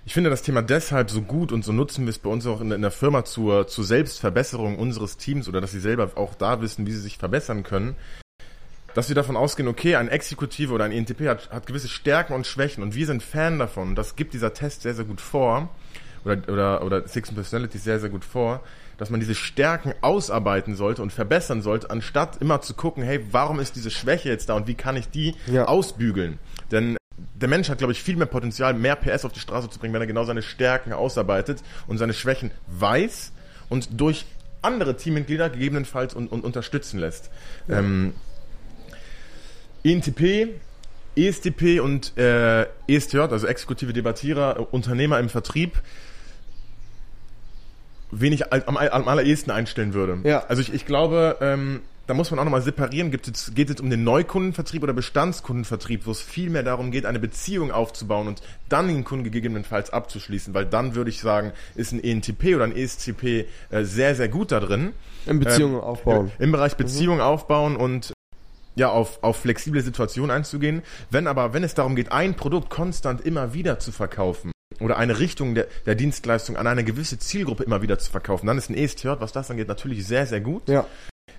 ich 0.05 0.15
finde 0.15 0.31
das 0.31 0.43
Thema 0.43 0.63
deshalb 0.63 1.11
so 1.11 1.23
gut 1.23 1.53
und 1.53 1.65
so 1.65 1.73
nutzen 1.73 2.05
wir 2.05 2.11
es 2.11 2.19
bei 2.19 2.29
uns 2.31 2.47
auch 2.47 2.61
in, 2.61 2.73
in 2.73 2.83
der 2.83 2.91
Firma 2.91 3.25
zur, 3.25 3.69
zur 3.69 3.85
Selbstverbesserung 3.85 4.79
unseres 4.79 5.17
Teams 5.17 5.49
oder 5.49 5.61
dass 5.61 5.71
sie 5.71 5.81
selber 5.81 6.11
auch 6.17 6.35
da 6.35 6.61
wissen, 6.61 6.87
wie 6.87 6.93
sie 6.93 7.01
sich 7.01 7.19
verbessern 7.19 7.63
können. 7.63 7.95
Dass 8.95 9.09
wir 9.09 9.15
davon 9.15 9.37
ausgehen, 9.37 9.69
okay, 9.69 9.97
ein 9.97 10.09
Exekutive 10.09 10.73
oder 10.75 10.85
ein 10.85 10.93
ENTP 10.93 11.27
hat, 11.29 11.51
hat 11.51 11.67
gewisse 11.67 11.89
Stärken 11.89 12.35
und 12.35 12.47
Schwächen 12.47 12.83
und 12.83 12.95
wir 12.95 13.07
sind 13.07 13.23
Fan 13.23 13.59
davon. 13.59 13.95
Das 13.95 14.17
gibt 14.17 14.35
dieser 14.35 14.53
Test 14.53 14.83
sehr, 14.83 14.95
sehr 14.95 15.05
gut 15.07 15.21
vor 15.21 15.71
oder, 16.25 16.37
oder, 16.49 16.85
oder 16.85 17.09
Six 17.09 17.33
Personality 17.33 17.79
sehr, 17.79 18.01
sehr 18.01 18.11
gut 18.11 18.25
vor, 18.25 18.61
dass 18.99 19.09
man 19.09 19.21
diese 19.21 19.35
Stärken 19.35 19.95
ausarbeiten 20.03 20.75
sollte 20.77 21.01
und 21.03 21.13
verbessern 21.13 21.63
sollte, 21.63 21.91
anstatt 21.91 22.37
immer 22.43 22.61
zu 22.61 22.75
gucken, 22.75 23.03
hey, 23.03 23.25
warum 23.31 23.61
ist 23.61 23.77
diese 23.77 23.91
Schwäche 23.91 24.29
jetzt 24.29 24.49
da 24.49 24.55
und 24.55 24.67
wie 24.67 24.75
kann 24.75 24.97
ich 24.97 25.09
die 25.09 25.35
Ja. 25.47 25.65
ausbügeln? 25.67 26.39
Denn 26.71 26.97
der 27.35 27.49
Mensch 27.49 27.69
hat, 27.69 27.79
glaube 27.79 27.93
ich, 27.93 28.03
viel 28.03 28.17
mehr 28.17 28.27
Potenzial, 28.27 28.75
mehr 28.75 28.97
PS 28.97 29.25
auf 29.25 29.33
die 29.33 29.41
Straße 29.41 29.69
zu 29.71 29.79
bringen, 29.79 29.95
wenn 29.95 30.01
er 30.01 30.07
genau 30.07 30.25
seine 30.25 30.43
Stärken 30.43 30.93
ausarbeitet 30.93 31.63
und 31.87 31.99
seine 31.99 32.15
Schwächen 32.15 32.51
weiß 32.69 33.33
und 33.69 34.01
durch 34.01 34.27
andere 34.63 34.97
Teammitglieder 34.97 35.51
gegebenenfalls 35.51 36.15
und, 36.15 36.31
und 36.31 36.45
unterstützen 36.45 36.99
lässt. 37.01 37.31
Ähm, 37.69 38.15
ENTP, 39.85 40.49
ESTP 41.17 41.81
und 41.81 42.17
äh, 42.17 42.67
ESTJ, 42.87 43.19
also 43.19 43.47
exekutive 43.47 43.93
Debattierer, 43.93 44.59
äh, 44.59 44.63
Unternehmer 44.71 45.19
im 45.19 45.29
Vertrieb, 45.29 45.81
wen 48.13 48.33
ich 48.33 48.53
am, 48.53 48.77
am 48.77 49.09
allerersten 49.09 49.51
einstellen 49.51 49.95
würde. 49.95 50.19
Ja. 50.25 50.45
Also 50.47 50.63
ich, 50.63 50.73
ich 50.73 50.87
glaube, 50.87 51.39
ähm, 51.41 51.81
da 52.07 52.15
muss 52.15 52.31
man 52.31 52.41
auch 52.41 52.45
nochmal 52.45 52.63
separieren. 52.63 53.11
Gibt 53.11 53.29
es, 53.29 53.55
geht 53.55 53.71
es 53.71 53.81
um 53.81 53.91
den 53.91 54.05
Neukundenvertrieb 54.05 54.83
oder 54.83 54.93
Bestandskundenvertrieb, 54.93 56.07
wo 56.07 56.11
es 56.11 56.21
viel 56.21 56.51
mehr 56.51 56.63
darum 56.63 56.91
geht, 56.91 57.07
eine 57.07 57.19
Beziehung 57.19 57.71
aufzubauen 57.71 58.29
und 58.29 58.43
dann 58.69 58.89
den 58.89 59.05
Kunden 59.05 59.31
gegebenenfalls 59.31 59.91
abzuschließen, 59.91 60.55
weil 60.55 60.67
dann 60.67 60.95
würde 60.95 61.11
ich 61.11 61.21
sagen, 61.21 61.53
ist 61.75 61.93
ein 61.93 62.03
ENTP 62.03 62.55
oder 62.55 62.65
ein 62.65 62.77
ESTP 62.77 63.47
äh, 63.71 63.85
sehr, 63.85 64.15
sehr 64.15 64.29
gut 64.29 64.53
da 64.53 64.61
drin. 64.61 64.93
In 65.27 65.39
Beziehungen 65.39 65.75
Ähm, 65.75 65.81
aufbauen. 65.81 66.33
Im 66.39 66.53
Bereich 66.53 66.77
Beziehung 66.77 67.21
aufbauen 67.21 67.77
und 67.77 68.13
ja, 68.75 68.89
auf, 68.89 69.23
auf 69.23 69.37
flexible 69.37 69.83
Situationen 69.83 70.31
einzugehen. 70.31 70.83
Wenn 71.11 71.27
aber, 71.27 71.53
wenn 71.53 71.63
es 71.63 71.75
darum 71.75 71.95
geht, 71.95 72.11
ein 72.11 72.35
Produkt 72.35 72.71
konstant 72.71 73.21
immer 73.21 73.53
wieder 73.55 73.79
zu 73.79 73.93
verkaufen 73.93 74.51
oder 74.81 74.97
eine 74.97 75.19
Richtung 75.19 75.55
der, 75.55 75.67
der 75.87 75.95
Dienstleistung 75.95 76.57
an 76.57 76.67
eine 76.67 76.83
gewisse 76.83 77.19
Zielgruppe 77.19 77.65
immer 77.65 77.83
wieder 77.83 77.99
zu 77.99 78.11
verkaufen, 78.11 78.47
dann 78.47 78.59
ist 78.59 78.71
ein 78.71 78.75
ESTJ, 78.77 79.09
was 79.19 79.33
das 79.33 79.51
angeht, 79.51 79.69
natürlich 79.69 80.07
sehr, 80.07 80.27
sehr 80.27 80.41
gut. 80.41 80.69
Ja. 80.69 80.87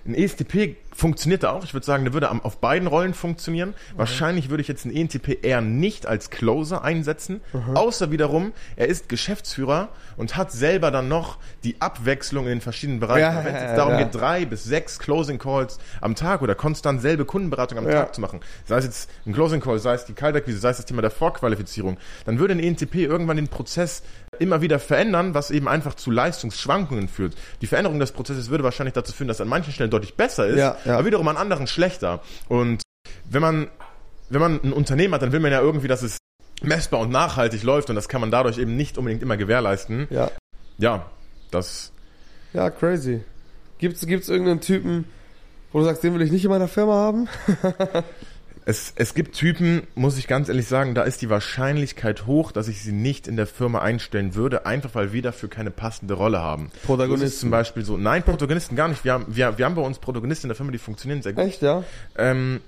Ein 0.06 0.14
ESTP 0.14 0.76
funktioniert 0.94 1.42
da 1.42 1.50
auch. 1.52 1.64
Ich 1.64 1.72
würde 1.72 1.86
sagen, 1.86 2.04
der 2.04 2.12
würde 2.12 2.28
am- 2.30 2.42
auf 2.42 2.58
beiden 2.58 2.86
Rollen 2.86 3.14
funktionieren. 3.14 3.74
Wahrscheinlich 3.96 4.50
würde 4.50 4.60
ich 4.60 4.68
jetzt 4.68 4.84
einen 4.84 4.94
ENTP 4.94 5.38
eher 5.42 5.60
nicht 5.62 6.06
als 6.06 6.28
Closer 6.30 6.84
einsetzen. 6.84 7.40
Außer 7.74 8.10
wiederum, 8.10 8.52
er 8.76 8.86
ist 8.88 9.08
Geschäftsführer 9.08 9.88
und 10.16 10.36
hat 10.36 10.52
selber 10.52 10.90
dann 10.90 11.08
noch 11.08 11.38
die 11.64 11.80
Abwechslung 11.80 12.44
in 12.44 12.50
den 12.50 12.60
verschiedenen 12.60 13.00
Bereichen. 13.00 13.20
Ja, 13.36 13.44
Wenn 13.44 13.54
es 13.54 13.62
ja, 13.62 13.76
darum 13.76 13.94
ja. 13.94 14.02
geht, 14.04 14.14
drei 14.14 14.44
bis 14.44 14.64
sechs 14.64 14.98
Closing 14.98 15.38
Calls 15.38 15.78
am 16.00 16.14
Tag 16.14 16.42
oder 16.42 16.54
konstant 16.54 17.00
selbe 17.00 17.24
Kundenberatung 17.24 17.78
am. 17.78 17.84
Tag 17.86 18.14
zu 18.14 18.20
machen, 18.20 18.40
sei 18.66 18.76
es 18.78 18.84
jetzt 18.84 19.10
ein 19.26 19.32
Closing 19.32 19.60
Call, 19.60 19.78
sei 19.78 19.94
es 19.94 20.04
die 20.04 20.12
Kaltakquise, 20.12 20.58
sei 20.58 20.70
es 20.70 20.76
das 20.76 20.86
Thema 20.86 21.00
der 21.02 21.10
Vorqualifizierung, 21.10 21.96
dann 22.26 22.38
würde 22.38 22.54
ein 22.54 22.60
ENTP 22.60 22.96
irgendwann 22.96 23.36
den 23.36 23.48
Prozess 23.48 24.02
immer 24.40 24.60
wieder 24.60 24.78
verändern, 24.78 25.34
was 25.34 25.50
eben 25.50 25.68
einfach 25.68 25.94
zu 25.94 26.10
Leistungsschwankungen 26.10 27.08
führt. 27.08 27.34
Die 27.60 27.66
Veränderung 27.66 27.98
des 27.98 28.12
Prozesses 28.12 28.50
würde 28.50 28.64
wahrscheinlich 28.64 28.94
dazu 28.94 29.12
führen, 29.12 29.28
dass 29.28 29.40
an 29.40 29.48
manchen 29.48 29.72
Stellen 29.72 29.90
deutlich 29.90 30.14
besser 30.14 30.46
ist, 30.46 30.58
Ja, 30.58 30.76
ja. 30.84 30.94
aber 30.94 31.06
wiederum 31.06 31.26
an 31.28 31.36
anderen 31.36 31.66
schlechter. 31.66 32.20
Und 32.48 32.82
wenn 33.28 33.42
man, 33.42 33.68
wenn 34.30 34.40
man 34.40 34.60
ein 34.62 34.72
Unternehmen 34.72 35.14
hat, 35.14 35.22
dann 35.22 35.32
will 35.32 35.40
man 35.40 35.52
ja 35.52 35.60
irgendwie, 35.60 35.88
dass 35.88 36.02
es 36.02 36.18
messbar 36.62 37.00
und 37.00 37.10
nachhaltig 37.10 37.62
läuft 37.62 37.90
und 37.90 37.96
das 37.96 38.08
kann 38.08 38.20
man 38.20 38.30
dadurch 38.30 38.58
eben 38.58 38.76
nicht 38.76 38.96
unbedingt 38.98 39.22
immer 39.22 39.36
gewährleisten. 39.36 40.06
Ja. 40.10 40.30
Ja, 40.78 41.06
das 41.50 41.92
Ja, 42.52 42.70
crazy. 42.70 43.22
Gibt's, 43.78 44.06
gibt's 44.06 44.28
irgendeinen 44.28 44.60
Typen, 44.60 45.04
wo 45.72 45.80
du 45.80 45.84
sagst, 45.84 46.02
den 46.04 46.14
will 46.14 46.22
ich 46.22 46.30
nicht 46.32 46.44
in 46.44 46.50
meiner 46.50 46.68
Firma 46.68 46.94
haben? 46.94 47.28
Es, 48.66 48.94
es 48.96 49.14
gibt 49.14 49.34
Typen, 49.36 49.82
muss 49.94 50.16
ich 50.16 50.26
ganz 50.26 50.48
ehrlich 50.48 50.66
sagen, 50.66 50.94
da 50.94 51.02
ist 51.02 51.20
die 51.20 51.28
Wahrscheinlichkeit 51.28 52.26
hoch, 52.26 52.50
dass 52.50 52.68
ich 52.68 52.82
sie 52.82 52.92
nicht 52.92 53.28
in 53.28 53.36
der 53.36 53.46
Firma 53.46 53.80
einstellen 53.80 54.34
würde, 54.34 54.64
einfach 54.64 54.94
weil 54.94 55.12
wir 55.12 55.20
dafür 55.20 55.50
keine 55.50 55.70
passende 55.70 56.14
Rolle 56.14 56.40
haben. 56.40 56.70
Protagonisten. 56.84 57.24
Das 57.24 57.34
ist 57.34 57.40
zum 57.40 57.50
Beispiel 57.50 57.84
so. 57.84 57.98
Nein, 57.98 58.22
Protagonisten 58.22 58.74
gar 58.74 58.88
nicht. 58.88 59.04
Wir 59.04 59.12
haben, 59.12 59.26
wir, 59.28 59.58
wir 59.58 59.64
haben 59.66 59.74
bei 59.74 59.82
uns 59.82 59.98
Protagonisten 59.98 60.46
in 60.46 60.48
der 60.48 60.56
Firma, 60.56 60.72
die 60.72 60.78
funktionieren 60.78 61.20
sehr 61.20 61.34
gut. 61.34 61.44
Echt, 61.44 61.60
ja? 61.60 61.84
Ähm, 62.16 62.60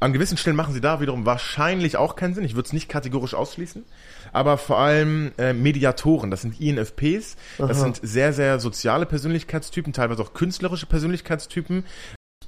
an 0.00 0.12
gewissen 0.12 0.38
Stellen 0.38 0.56
machen 0.56 0.72
sie 0.72 0.80
da 0.80 1.00
wiederum 1.00 1.26
wahrscheinlich 1.26 1.98
auch 1.98 2.16
keinen 2.16 2.34
Sinn. 2.34 2.44
Ich 2.44 2.54
würde 2.54 2.66
es 2.66 2.72
nicht 2.72 2.88
kategorisch 2.88 3.34
ausschließen. 3.34 3.84
Aber 4.32 4.56
vor 4.56 4.78
allem 4.78 5.32
äh, 5.38 5.52
Mediatoren, 5.52 6.30
das 6.30 6.42
sind 6.42 6.60
INFPs. 6.60 7.36
Das 7.58 7.70
Aha. 7.70 7.74
sind 7.74 8.00
sehr, 8.02 8.32
sehr 8.32 8.58
soziale 8.58 9.04
Persönlichkeitstypen, 9.04 9.92
teilweise 9.92 10.22
auch 10.22 10.32
künstlerische 10.32 10.86
Persönlichkeitstypen. 10.86 11.84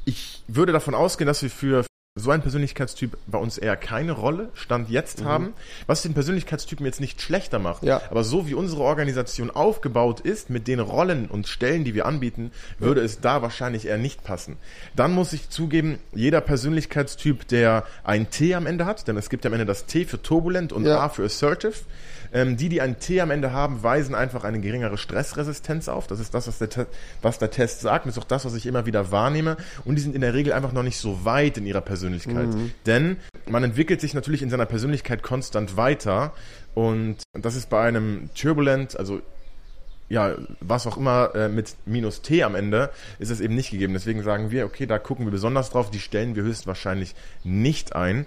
Ich 0.04 0.42
würde 0.49 0.73
davon 0.73 0.95
ausgehen, 0.95 1.26
dass 1.26 1.42
wir 1.42 1.50
für 1.50 1.85
so 2.19 2.31
einen 2.31 2.43
Persönlichkeitstyp 2.43 3.17
bei 3.27 3.39
uns 3.39 3.59
eher 3.59 3.77
keine 3.77 4.13
Rolle 4.13 4.51
Stand 4.55 4.91
jetzt 4.91 5.25
haben, 5.25 5.55
was 5.87 6.03
den 6.03 6.15
Persönlichkeitstypen 6.15 6.85
jetzt 6.85 7.01
nicht 7.01 7.23
schlechter 7.23 7.59
macht. 7.59 7.83
Ja. 7.83 8.03
Aber 8.11 8.25
so 8.25 8.47
wie 8.47 8.55
unsere 8.55 8.83
Organisation 8.83 9.51
aufgebaut 9.51 10.21
ist, 10.21 10.51
mit 10.51 10.69
den 10.69 10.81
Rollen 10.81 11.27
und 11.27 11.49
Stellen, 11.49 11.85
die 11.85 11.95
wir 11.95 12.07
anbieten, 12.07 12.51
würde 12.79 13.01
es 13.01 13.21
da 13.21 13.43
wahrscheinlich 13.43 13.87
eher 13.87 13.99
nicht 13.99 14.25
passen. 14.25 14.57
Dann 14.97 15.13
muss 15.13 15.33
ich 15.33 15.51
zugeben, 15.51 15.99
jeder 16.13 16.41
Persönlichkeitstyp, 16.41 17.47
der 17.49 17.85
ein 18.05 18.31
T 18.31 18.55
am 18.55 18.67
Ende 18.67 18.87
hat, 18.87 19.09
denn 19.09 19.17
es 19.17 19.31
gibt 19.31 19.47
am 19.47 19.53
Ende 19.53 19.67
das 19.67 19.87
T 19.87 20.05
für 20.05 20.21
turbulent 20.21 20.73
und 20.73 20.85
Ja. 20.85 21.01
A 21.01 21.09
für 21.09 21.25
assertive, 21.25 21.75
ähm, 22.33 22.57
die, 22.57 22.69
die 22.69 22.81
ein 22.81 22.99
T 22.99 23.21
am 23.21 23.31
Ende 23.31 23.53
haben, 23.53 23.83
weisen 23.83 24.15
einfach 24.15 24.45
eine 24.45 24.61
geringere 24.61 24.99
Stressresistenz 24.99 25.89
auf. 25.89 26.07
Das 26.07 26.21
ist 26.21 26.35
das, 26.35 26.49
was 26.49 26.59
der, 26.59 26.69
Te 26.69 26.87
was 27.23 27.39
der 27.39 27.51
Test 27.51 27.81
sagt. 27.81 28.05
Und 28.05 28.11
das 28.11 28.17
ist 28.17 28.23
auch 28.23 28.29
das, 28.29 28.45
was 28.45 28.55
ich 28.55 28.67
immer 28.67 28.87
wieder 28.87 29.11
wahrnehme. 29.11 29.57
Und 29.85 29.97
die 29.97 30.03
sind 30.03 30.15
in 30.15 30.21
der 30.21 30.35
Regel 30.35 30.53
einfach 30.53 30.73
noch 30.73 30.83
nicht 30.83 30.99
so 30.99 31.25
weit 31.25 31.59
in 31.59 31.67
ihrer 31.67 31.81
Persönlichkeit. 31.81 32.49
Denn 32.87 33.17
man 33.49 33.65
entwickelt 33.65 34.01
sich 34.01 34.15
natürlich 34.15 34.43
in 34.43 34.51
seiner 34.51 34.67
Persönlichkeit 34.67 35.23
konstant 35.23 35.77
weiter. 35.77 36.33
Und 36.75 37.19
das 37.33 37.57
ist 37.57 37.71
bei 37.71 37.87
einem 37.87 38.31
Turbulent, 38.35 38.99
also 38.99 39.21
ja, 40.09 40.35
was 40.61 40.87
auch 40.87 40.97
immer 40.97 41.35
äh, 41.35 41.49
mit 41.49 41.75
minus 41.85 42.23
T 42.23 42.43
am 42.43 42.55
Ende, 42.55 42.91
ist 43.19 43.31
es 43.31 43.41
eben 43.41 43.55
nicht 43.55 43.71
gegeben. 43.71 43.93
Deswegen 43.93 44.23
sagen 44.23 44.51
wir, 44.51 44.65
okay, 44.65 44.87
da 44.87 44.99
gucken 44.99 45.27
wir 45.27 45.31
besonders 45.31 45.71
drauf, 45.71 45.91
die 45.91 46.01
stellen 46.01 46.35
wir 46.35 46.43
höchstwahrscheinlich 46.45 47.15
nicht 47.45 47.95
ein. 47.95 48.27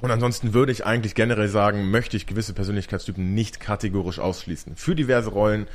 Und 0.00 0.10
ansonsten 0.10 0.54
würde 0.54 0.70
ich 0.72 0.86
eigentlich 0.86 1.14
generell 1.14 1.48
sagen, 1.48 1.90
möchte 1.90 2.16
ich 2.16 2.26
gewisse 2.26 2.52
Persönlichkeitstypen 2.52 3.34
nicht 3.34 3.58
kategorisch 3.60 4.18
ausschließen. 4.20 4.76
Für 4.76 4.94
diverse 4.94 5.30
Rollen 5.30 5.66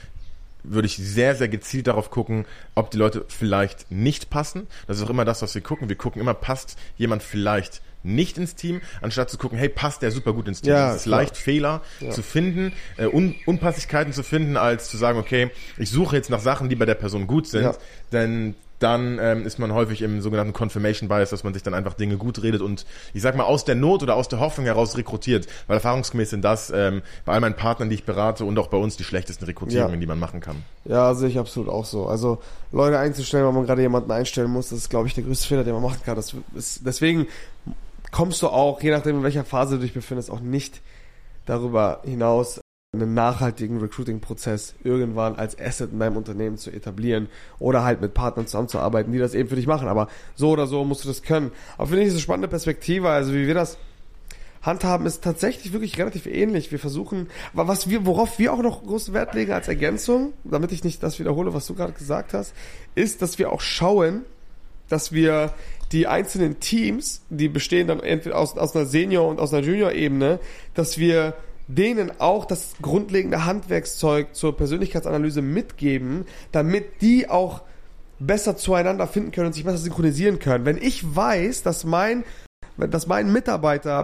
würde 0.63 0.85
ich 0.85 0.95
sehr, 0.95 1.35
sehr 1.35 1.49
gezielt 1.49 1.87
darauf 1.87 2.09
gucken, 2.09 2.45
ob 2.73 2.89
die 2.89 2.97
Leute 2.97 3.25
vielleicht 3.27 3.91
nicht 3.91 4.29
passen. 4.29 4.67
Das 4.87 4.97
ist 4.97 5.03
auch 5.03 5.09
immer 5.09 5.25
das, 5.25 5.41
was 5.41 5.53
wir 5.55 5.61
gucken. 5.61 5.89
Wir 5.89 5.97
gucken 5.97 6.21
immer, 6.21 6.33
passt 6.33 6.77
jemand 6.95 7.21
vielleicht 7.21 7.81
nicht 8.05 8.37
ins 8.37 8.55
Team, 8.55 8.81
anstatt 9.01 9.29
zu 9.29 9.37
gucken, 9.37 9.57
hey, 9.57 9.69
passt 9.69 10.01
der 10.01 10.11
super 10.11 10.33
gut 10.33 10.47
ins 10.47 10.61
Team. 10.61 10.71
Ja, 10.73 10.91
es 10.91 10.97
ist 10.97 11.03
klar. 11.03 11.19
leicht, 11.21 11.37
Fehler 11.37 11.81
zu 12.11 12.21
finden, 12.21 12.73
äh, 12.97 13.05
Un 13.07 13.35
Unpassigkeiten 13.45 14.13
zu 14.13 14.23
finden, 14.23 14.57
als 14.57 14.89
zu 14.89 14.97
sagen, 14.97 15.19
okay, 15.19 15.51
ich 15.77 15.89
suche 15.89 16.15
jetzt 16.15 16.29
nach 16.29 16.41
Sachen, 16.41 16.69
die 16.69 16.75
bei 16.75 16.85
der 16.85 16.95
Person 16.95 17.27
gut 17.27 17.47
sind, 17.47 17.63
Ja. 17.63 17.75
denn 18.11 18.55
dann 18.83 19.17
ähm, 19.21 19.45
ist 19.45 19.57
man 19.57 19.73
häufig 19.73 20.01
im 20.01 20.21
sogenannten 20.21 20.53
Confirmation 20.53 21.09
Bias, 21.09 21.29
dass 21.31 21.43
man 21.43 21.53
sich 21.53 21.63
dann 21.63 21.73
einfach 21.73 21.93
Dinge 21.93 22.17
gut 22.17 22.43
redet 22.43 22.61
und 22.61 22.85
ich 23.13 23.21
sag 23.21 23.35
mal 23.35 23.45
aus 23.45 23.65
der 23.65 23.75
Not 23.75 24.03
oder 24.03 24.15
aus 24.15 24.27
der 24.27 24.39
Hoffnung 24.39 24.65
heraus 24.65 24.97
rekrutiert, 24.97 25.47
weil 25.67 25.77
erfahrungsgemäß 25.77 26.29
sind 26.29 26.43
das 26.43 26.71
ähm, 26.75 27.01
bei 27.25 27.33
all 27.33 27.39
meinen 27.39 27.55
Partnern, 27.55 27.89
die 27.89 27.95
ich 27.95 28.03
berate 28.05 28.45
und 28.45 28.59
auch 28.59 28.67
bei 28.67 28.77
uns 28.77 28.97
die 28.97 29.03
schlechtesten 29.03 29.45
Rekrutierungen, 29.45 29.93
Ja. 29.95 29.99
die 29.99 30.05
man 30.07 30.19
machen 30.19 30.41
kann. 30.41 30.57
Ja, 30.85 31.13
sehe 31.15 31.29
ich 31.29 31.39
absolut 31.39 31.69
auch 31.69 31.85
so. 31.85 32.07
Also 32.07 32.39
Leute 32.71 32.99
einzustellen, 32.99 33.45
weil 33.45 33.53
man 33.53 33.65
gerade 33.65 33.81
jemanden 33.81 34.11
einstellen 34.11 34.51
muss, 34.51 34.69
das 34.69 34.79
ist, 34.79 34.89
glaube 34.89 35.07
ich, 35.07 35.13
der 35.13 35.23
größte 35.23 35.47
Fehler, 35.47 35.63
den 35.63 35.73
man 35.73 35.81
machen 35.83 36.01
kann. 36.05 36.15
Das 36.15 36.35
ist, 36.55 36.85
deswegen 36.85 37.27
kommst 38.11 38.41
du 38.41 38.47
auch, 38.49 38.81
je 38.81 38.91
nachdem, 38.91 39.17
in 39.17 39.23
welcher 39.23 39.45
Phase 39.45 39.75
du 39.77 39.81
dich 39.81 39.93
befindest, 39.93 40.29
auch 40.29 40.39
nicht 40.41 40.81
darüber 41.45 42.01
hinaus, 42.03 42.61
einen 42.93 43.15
nachhaltigen 43.15 43.79
Recruiting-Prozess 43.79 44.75
irgendwann 44.83 45.35
als 45.35 45.59
Asset 45.59 45.91
in 45.91 45.99
deinem 45.99 46.15
Unternehmen 46.15 46.57
zu 46.57 46.69
etablieren 46.69 47.27
oder 47.57 47.83
halt 47.83 48.01
mit 48.01 48.13
Partnern 48.13 48.45
zusammenzuarbeiten, 48.45 49.11
die 49.11 49.17
das 49.17 49.33
eben 49.33 49.49
für 49.49 49.55
dich 49.55 49.65
machen. 49.65 49.87
Aber 49.87 50.09
so 50.35 50.51
oder 50.51 50.67
so 50.67 50.85
musst 50.85 51.03
du 51.03 51.07
das 51.07 51.23
können. 51.23 51.51
Aber 51.77 51.87
finde 51.87 52.03
ich, 52.03 52.09
das 52.09 52.15
eine 52.15 52.21
spannende 52.21 52.47
Perspektive. 52.47 53.09
Also 53.09 53.33
wie 53.33 53.47
wir 53.47 53.55
das 53.55 53.79
handhaben, 54.61 55.07
ist 55.07 55.23
tatsächlich 55.23 55.73
wirklich 55.73 55.97
relativ 55.97 56.27
ähnlich. 56.27 56.71
Wir 56.71 56.77
versuchen, 56.77 57.29
was 57.53 57.89
wir, 57.89 58.05
worauf 58.05 58.37
wir 58.37 58.53
auch 58.53 58.61
noch 58.61 58.83
großen 58.83 59.11
Wert 59.15 59.33
legen 59.33 59.53
als 59.53 59.67
Ergänzung, 59.67 60.33
damit 60.43 60.71
ich 60.71 60.83
nicht 60.83 61.01
das 61.01 61.17
wiederhole, 61.17 61.55
was 61.55 61.65
du 61.65 61.73
gerade 61.73 61.93
gesagt 61.93 62.35
hast, 62.35 62.53
ist, 62.93 63.23
dass 63.23 63.39
wir 63.39 63.51
auch 63.51 63.61
schauen, 63.61 64.21
dass 64.87 65.11
wir 65.11 65.55
die 65.91 66.05
einzelnen 66.05 66.59
Teams, 66.59 67.23
die 67.31 67.49
bestehen 67.49 67.87
dann 67.87 68.01
entweder 68.01 68.37
aus, 68.37 68.55
aus 68.55 68.75
einer 68.75 68.85
Senior- 68.85 69.27
und 69.29 69.39
aus 69.39 69.51
einer 69.51 69.65
Junior-Ebene, 69.65 70.39
dass 70.75 70.99
wir 70.99 71.33
denen 71.75 72.11
auch 72.19 72.45
das 72.45 72.75
grundlegende 72.81 73.45
Handwerkszeug 73.45 74.35
zur 74.35 74.55
Persönlichkeitsanalyse 74.55 75.41
mitgeben, 75.41 76.25
damit 76.51 77.01
die 77.01 77.29
auch 77.29 77.61
besser 78.19 78.55
zueinander 78.57 79.07
finden 79.07 79.31
können 79.31 79.47
und 79.47 79.53
sich 79.53 79.63
besser 79.63 79.77
synchronisieren 79.77 80.39
können. 80.39 80.65
Wenn 80.65 80.77
ich 80.77 81.15
weiß, 81.15 81.63
dass 81.63 81.83
mein 81.83 82.23
dass 82.77 83.05
mein 83.05 83.31
Mitarbeiter 83.31 84.03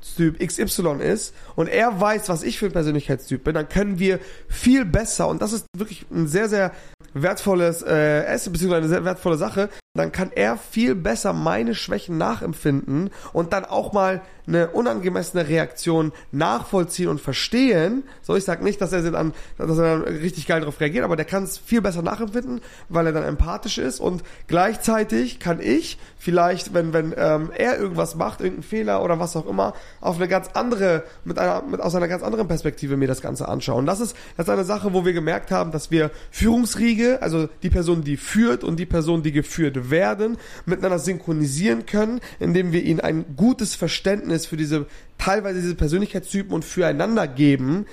Persönlichkeitstyp 0.00 0.38
XY 0.38 1.02
ist 1.02 1.34
und 1.54 1.68
er 1.68 2.00
weiß, 2.00 2.28
was 2.28 2.42
ich 2.42 2.58
für 2.58 2.66
ein 2.66 2.72
Persönlichkeitstyp 2.72 3.44
bin, 3.44 3.54
dann 3.54 3.68
können 3.68 3.98
wir 3.98 4.18
viel 4.48 4.84
besser 4.84 5.28
und 5.28 5.42
das 5.42 5.52
ist 5.52 5.66
wirklich 5.76 6.06
ein 6.10 6.26
sehr, 6.26 6.48
sehr 6.48 6.72
wertvolles 7.14 7.82
äh, 7.82 8.24
Asset, 8.28 8.52
beziehungsweise 8.52 8.82
eine 8.82 8.88
sehr 8.88 9.04
wertvolle 9.04 9.36
Sache, 9.36 9.68
dann 9.94 10.12
kann 10.12 10.30
er 10.34 10.58
viel 10.58 10.94
besser 10.94 11.32
meine 11.32 11.74
Schwächen 11.74 12.18
nachempfinden 12.18 13.10
und 13.32 13.52
dann 13.52 13.64
auch 13.64 13.92
mal 13.92 14.20
eine 14.46 14.68
unangemessene 14.68 15.48
Reaktion 15.48 16.12
nachvollziehen 16.30 17.08
und 17.08 17.20
verstehen. 17.20 18.04
So, 18.22 18.36
ich 18.36 18.44
sag 18.44 18.62
nicht, 18.62 18.80
dass 18.80 18.92
er 18.92 19.02
dann, 19.10 19.32
dass 19.58 19.78
er 19.78 19.98
dann 19.98 20.02
richtig 20.02 20.46
geil 20.46 20.60
darauf 20.60 20.78
reagiert, 20.80 21.04
aber 21.04 21.16
der 21.16 21.24
kann 21.24 21.42
es 21.42 21.58
viel 21.58 21.80
besser 21.80 22.02
nachempfinden, 22.02 22.60
weil 22.88 23.06
er 23.06 23.12
dann 23.12 23.24
empathisch 23.24 23.78
ist 23.78 23.98
und 23.98 24.22
gleichzeitig 24.46 25.40
kann 25.40 25.60
ich 25.60 25.98
vielleicht, 26.18 26.74
wenn, 26.74 26.92
wenn 26.92 27.14
ähm, 27.16 27.50
er 27.56 27.78
irgendwas 27.78 28.14
macht, 28.14 28.40
irgendeinen 28.40 28.62
Fehler 28.62 29.02
oder 29.02 29.18
was 29.18 29.36
auch 29.36 29.46
immer, 29.46 29.74
auf 30.00 30.16
eine 30.16 30.28
ganz 30.28 30.48
andere, 30.54 31.04
mit 31.24 31.38
einer, 31.38 31.62
mit, 31.62 31.80
aus 31.80 31.94
einer 31.94 32.08
ganz 32.08 32.22
anderen 32.22 32.48
Perspektive 32.48 32.96
mir 32.96 33.08
das 33.08 33.20
Ganze 33.20 33.48
anschauen. 33.48 33.86
Das 33.86 34.00
ist, 34.00 34.16
das 34.36 34.46
ist 34.46 34.52
eine 34.52 34.64
Sache, 34.64 34.92
wo 34.92 35.04
wir 35.04 35.12
gemerkt 35.12 35.50
haben, 35.50 35.72
dass 35.72 35.90
wir 35.90 36.10
Führungsriege, 36.30 37.22
also 37.22 37.48
die 37.62 37.70
Person, 37.70 38.02
die 38.02 38.16
führt 38.16 38.64
und 38.64 38.78
die 38.78 38.86
Person, 38.86 39.22
die 39.22 39.32
geführt 39.32 39.90
werden, 39.90 40.38
miteinander 40.64 40.98
synchronisieren 40.98 41.86
können, 41.86 42.20
indem 42.38 42.72
wir 42.72 42.82
ihnen 42.82 43.00
ein 43.00 43.36
gutes 43.36 43.74
Verständnis 43.74 44.46
für 44.46 44.56
diese, 44.56 44.86
teilweise 45.18 45.60
diese 45.60 45.74
Persönlichkeitstypen 45.74 46.52
und 46.52 46.64
füreinander 46.64 47.26
geben, 47.26 47.86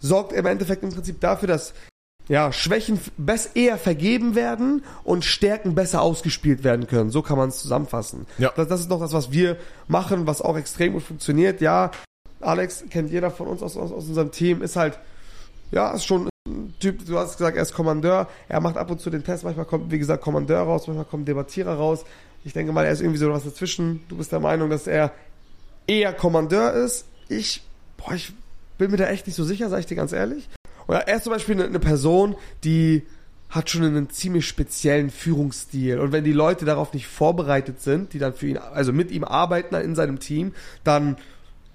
sorgt 0.00 0.32
im 0.32 0.46
Endeffekt 0.46 0.82
im 0.82 0.92
Prinzip 0.92 1.20
dafür, 1.20 1.48
dass 1.48 1.74
ja, 2.28 2.52
Schwächen 2.52 2.98
eher 3.54 3.78
vergeben 3.78 4.34
werden 4.34 4.84
und 5.04 5.24
Stärken 5.24 5.74
besser 5.74 6.02
ausgespielt 6.02 6.64
werden 6.64 6.86
können. 6.86 7.10
So 7.10 7.22
kann 7.22 7.38
man 7.38 7.50
es 7.50 7.58
zusammenfassen. 7.58 8.26
Ja. 8.38 8.52
Das, 8.56 8.68
das 8.68 8.80
ist 8.80 8.90
doch 8.90 9.00
das, 9.00 9.12
was 9.12 9.30
wir 9.30 9.56
machen, 9.86 10.26
was 10.26 10.42
auch 10.42 10.56
extrem 10.56 10.94
gut 10.94 11.04
funktioniert. 11.04 11.60
Ja, 11.60 11.92
Alex 12.40 12.84
kennt 12.90 13.10
jeder 13.10 13.30
von 13.30 13.46
uns 13.46 13.62
aus, 13.62 13.76
aus, 13.76 13.92
aus 13.92 14.08
unserem 14.08 14.32
Team, 14.32 14.62
ist 14.62 14.76
halt, 14.76 14.98
ja, 15.70 15.92
ist 15.92 16.04
schon 16.04 16.28
ein 16.48 16.74
Typ, 16.80 17.06
du 17.06 17.18
hast 17.18 17.38
gesagt, 17.38 17.56
er 17.56 17.62
ist 17.62 17.74
Kommandeur, 17.74 18.28
er 18.48 18.60
macht 18.60 18.76
ab 18.76 18.90
und 18.90 19.00
zu 19.00 19.10
den 19.10 19.24
Test, 19.24 19.44
manchmal 19.44 19.64
kommt, 19.64 19.90
wie 19.90 19.98
gesagt, 19.98 20.22
Kommandeur 20.22 20.62
raus, 20.62 20.86
manchmal 20.86 21.06
kommt 21.06 21.28
Debattierer 21.28 21.74
raus. 21.74 22.04
Ich 22.44 22.52
denke 22.52 22.72
mal, 22.72 22.84
er 22.84 22.92
ist 22.92 23.00
irgendwie 23.00 23.18
so 23.18 23.32
was 23.32 23.44
dazwischen. 23.44 24.04
Du 24.08 24.16
bist 24.16 24.30
der 24.30 24.38
Meinung, 24.38 24.70
dass 24.70 24.86
er 24.86 25.12
eher 25.88 26.12
Kommandeur 26.12 26.72
ist. 26.72 27.06
Ich, 27.28 27.62
boah, 27.96 28.14
ich 28.14 28.32
bin 28.78 28.92
mir 28.92 28.98
da 28.98 29.08
echt 29.08 29.26
nicht 29.26 29.34
so 29.34 29.44
sicher, 29.44 29.68
sag 29.68 29.80
ich 29.80 29.86
dir 29.86 29.96
ganz 29.96 30.12
ehrlich. 30.12 30.48
Oder 30.88 31.08
er 31.08 31.16
ist 31.16 31.24
zum 31.24 31.32
Beispiel 31.32 31.62
eine, 31.62 31.78
Person, 31.78 32.36
die 32.64 33.02
hat 33.50 33.70
schon 33.70 33.84
einen 33.84 34.10
ziemlich 34.10 34.46
speziellen 34.46 35.10
Führungsstil. 35.10 35.98
Und 36.00 36.12
wenn 36.12 36.24
die 36.24 36.32
Leute 36.32 36.64
darauf 36.64 36.92
nicht 36.92 37.06
vorbereitet 37.06 37.80
sind, 37.80 38.12
die 38.12 38.18
dann 38.18 38.34
für 38.34 38.48
ihn, 38.48 38.58
also 38.58 38.92
mit 38.92 39.10
ihm 39.10 39.24
arbeiten 39.24 39.74
in 39.76 39.94
seinem 39.94 40.18
Team, 40.18 40.52
dann 40.84 41.16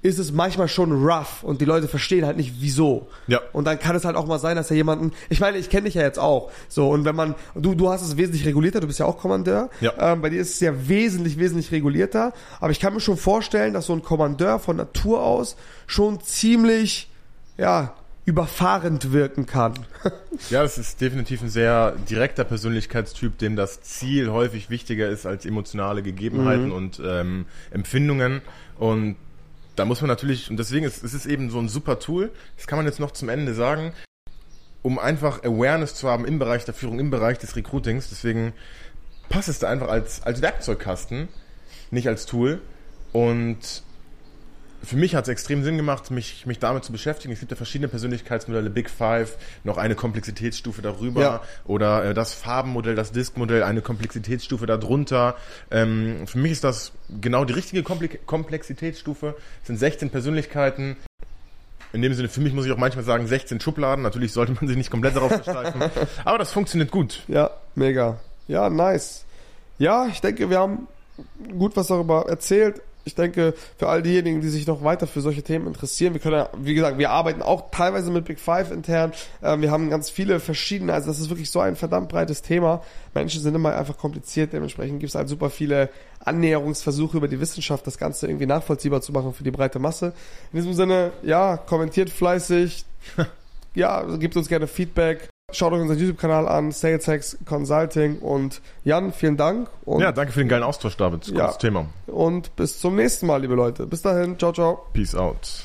ist 0.03 0.17
es 0.17 0.31
manchmal 0.31 0.67
schon 0.67 0.91
rough 0.91 1.43
und 1.43 1.61
die 1.61 1.65
Leute 1.65 1.87
verstehen 1.87 2.25
halt 2.25 2.35
nicht 2.35 2.55
wieso. 2.59 3.07
Ja. 3.27 3.39
Und 3.53 3.65
dann 3.65 3.77
kann 3.77 3.95
es 3.95 4.03
halt 4.03 4.15
auch 4.15 4.25
mal 4.25 4.39
sein, 4.39 4.55
dass 4.55 4.71
er 4.71 4.77
jemanden, 4.77 5.11
ich 5.29 5.39
meine, 5.39 5.57
ich 5.59 5.69
kenne 5.69 5.83
dich 5.85 5.93
ja 5.93 6.01
jetzt 6.01 6.17
auch, 6.17 6.51
so 6.69 6.89
und 6.89 7.05
wenn 7.05 7.15
man, 7.15 7.35
du 7.53 7.75
du 7.75 7.89
hast 7.89 8.01
es 8.01 8.17
wesentlich 8.17 8.45
regulierter, 8.45 8.79
du 8.79 8.87
bist 8.87 8.97
ja 8.97 9.05
auch 9.05 9.19
Kommandeur, 9.19 9.69
Ja. 9.79 9.93
ähm, 10.13 10.21
bei 10.21 10.29
dir 10.31 10.41
ist 10.41 10.55
es 10.55 10.59
ja 10.59 10.73
wesentlich 10.87 11.37
wesentlich 11.37 11.71
regulierter, 11.71 12.33
aber 12.59 12.71
ich 12.71 12.79
kann 12.79 12.95
mir 12.95 12.99
schon 12.99 13.17
vorstellen, 13.17 13.73
dass 13.75 13.85
so 13.85 13.93
ein 13.93 14.01
Kommandeur 14.01 14.57
von 14.57 14.75
Natur 14.75 15.21
aus 15.23 15.55
schon 15.85 16.19
ziemlich, 16.21 17.11
ja 17.59 17.93
überfahrend 18.31 19.11
wirken 19.11 19.45
kann. 19.45 19.73
Ja, 20.49 20.63
es 20.63 20.77
ist 20.77 21.01
definitiv 21.01 21.41
ein 21.41 21.49
sehr 21.49 21.91
direkter 22.09 22.45
Persönlichkeitstyp, 22.45 23.37
dem 23.37 23.57
das 23.57 23.81
Ziel 23.81 24.31
häufig 24.31 24.69
wichtiger 24.69 25.09
ist 25.09 25.25
als 25.25 25.45
emotionale 25.45 26.01
Gegebenheiten 26.01 26.67
Mhm. 26.67 26.71
und 26.71 27.01
ähm, 27.05 27.45
Empfindungen. 27.71 28.41
Und 28.79 29.17
da 29.75 29.83
muss 29.83 29.99
man 30.01 30.07
natürlich, 30.07 30.49
und 30.49 30.55
deswegen 30.57 30.85
ist 30.85 31.03
es 31.03 31.13
ist 31.13 31.25
eben 31.25 31.49
so 31.49 31.59
ein 31.59 31.67
super 31.67 31.99
Tool, 31.99 32.31
das 32.55 32.67
kann 32.67 32.77
man 32.79 32.85
jetzt 32.85 33.01
noch 33.01 33.11
zum 33.11 33.27
Ende 33.27 33.53
sagen, 33.53 33.91
um 34.81 34.97
einfach 34.97 35.43
Awareness 35.43 35.93
zu 35.95 36.07
haben 36.07 36.23
im 36.25 36.39
Bereich 36.39 36.63
der 36.63 36.73
Führung, 36.73 36.99
im 36.99 37.09
Bereich 37.11 37.37
des 37.37 37.57
Recruitings. 37.57 38.07
Deswegen 38.09 38.53
passt 39.27 39.49
es 39.49 39.59
da 39.59 39.67
einfach 39.69 39.89
als, 39.89 40.23
als 40.23 40.41
Werkzeugkasten, 40.41 41.27
nicht 41.91 42.07
als 42.07 42.25
Tool. 42.25 42.61
Und 43.11 43.83
für 44.83 44.95
mich 44.95 45.15
hat 45.15 45.25
es 45.25 45.29
extrem 45.29 45.63
Sinn 45.63 45.77
gemacht, 45.77 46.09
mich, 46.11 46.45
mich 46.45 46.59
damit 46.59 46.83
zu 46.83 46.91
beschäftigen. 46.91 47.33
Es 47.33 47.39
gibt 47.39 47.51
ja 47.51 47.55
verschiedene 47.57 47.87
Persönlichkeitsmodelle, 47.87 48.69
Big 48.69 48.89
Five, 48.89 49.37
noch 49.63 49.77
eine 49.77 49.95
Komplexitätsstufe 49.95 50.81
darüber 50.81 51.21
Ja. 51.21 51.41
oder 51.65 52.03
äh, 52.05 52.13
das 52.13 52.33
Farbenmodell, 52.33 52.95
das 52.95 53.11
Diskmodell, 53.11 53.63
eine 53.63 53.81
Komplexitätsstufe 53.81 54.65
darunter. 54.65 55.35
Ähm, 55.69 56.25
für 56.27 56.37
mich 56.39 56.53
ist 56.53 56.63
das 56.63 56.91
genau 57.21 57.45
die 57.45 57.53
richtige 57.53 57.81
Kompli- 57.81 58.17
Komplexitätsstufe. 58.25 59.35
Es 59.61 59.67
sind 59.67 59.77
16 59.77 60.09
Persönlichkeiten. 60.09 60.97
In 61.93 62.01
dem 62.01 62.13
Sinne, 62.13 62.29
für 62.29 62.39
mich 62.41 62.53
muss 62.53 62.65
ich 62.65 62.71
auch 62.71 62.77
manchmal 62.77 63.03
sagen, 63.03 63.27
16 63.27 63.59
Schubladen. 63.59 64.01
Natürlich 64.03 64.31
sollte 64.31 64.53
man 64.53 64.67
sich 64.67 64.77
nicht 64.77 64.89
komplett 64.91 65.15
darauf 65.15 65.31
versteifen. 65.31 65.81
Aber 66.25 66.37
das 66.37 66.51
funktioniert 66.51 66.89
gut. 66.89 67.23
Ja, 67.27 67.51
mega. 67.75 68.19
Ja, 68.47 68.69
nice. 68.69 69.25
Ja, 69.77 70.07
ich 70.07 70.21
denke, 70.21 70.49
wir 70.49 70.59
haben 70.59 70.87
gut 71.57 71.75
was 71.75 71.87
darüber 71.87 72.27
erzählt. 72.29 72.81
Ich 73.03 73.15
denke, 73.15 73.53
für 73.77 73.89
all 73.89 74.03
diejenigen, 74.03 74.41
die 74.41 74.49
sich 74.49 74.67
noch 74.67 74.83
weiter 74.83 75.07
für 75.07 75.21
solche 75.21 75.41
Themen 75.41 75.67
interessieren, 75.67 76.13
wir 76.13 76.21
können 76.21 76.35
ja, 76.35 76.49
wie 76.57 76.73
gesagt, 76.73 76.97
wir 76.97 77.09
arbeiten 77.09 77.41
auch 77.41 77.71
teilweise 77.71 78.11
mit 78.11 78.25
Big 78.25 78.39
Five 78.39 78.71
intern. 78.71 79.11
Ähm, 79.41 79.61
wir 79.61 79.71
haben 79.71 79.89
ganz 79.89 80.09
viele 80.09 80.39
verschiedene, 80.39 80.93
also 80.93 81.07
das 81.07 81.19
ist 81.19 81.29
wirklich 81.29 81.49
so 81.49 81.59
ein 81.59 81.75
verdammt 81.75 82.09
breites 82.09 82.41
Thema. 82.41 82.83
Menschen 83.13 83.41
sind 83.41 83.55
immer 83.55 83.75
einfach 83.75 83.97
kompliziert, 83.97 84.53
dementsprechend 84.53 84.99
gibt 84.99 85.09
es 85.09 85.15
halt 85.15 85.29
super 85.29 85.49
viele 85.49 85.89
Annäherungsversuche 86.23 87.17
über 87.17 87.27
die 87.27 87.39
Wissenschaft, 87.39 87.87
das 87.87 87.97
Ganze 87.97 88.27
irgendwie 88.27 88.45
nachvollziehbar 88.45 89.01
zu 89.01 89.11
machen 89.11 89.33
für 89.33 89.43
die 89.43 89.51
breite 89.51 89.79
Masse. 89.79 90.13
In 90.53 90.59
diesem 90.59 90.73
Sinne, 90.73 91.11
ja, 91.23 91.57
kommentiert 91.57 92.11
fleißig, 92.11 92.85
ja, 93.73 94.03
gebt 94.17 94.37
uns 94.37 94.47
gerne 94.47 94.67
Feedback. 94.67 95.30
Schaut 95.53 95.73
euch 95.73 95.81
unseren 95.81 95.99
YouTube-Kanal 95.99 96.47
an, 96.47 96.71
Sales 96.71 97.07
Hacks 97.07 97.37
Consulting 97.45 98.19
und 98.19 98.61
Jan, 98.83 99.11
vielen 99.13 99.37
Dank 99.37 99.69
und, 99.85 100.01
Ja, 100.01 100.11
danke 100.11 100.31
für 100.33 100.39
den 100.39 100.47
geilen 100.49 100.63
Austausch, 100.63 100.97
David. 100.97 101.25
Gutes 101.25 101.37
Ja. 101.37 101.51
Thema. 101.53 101.85
und 102.07 102.55
bis 102.55 102.79
zum 102.79 102.95
nächsten 102.95 103.27
Mal, 103.27 103.41
liebe 103.41 103.55
Leute. 103.55 103.85
Bis 103.87 104.01
dahin, 104.01 104.37
ciao, 104.39 104.51
ciao. 104.53 104.85
Peace 104.93 105.15
out. 105.15 105.63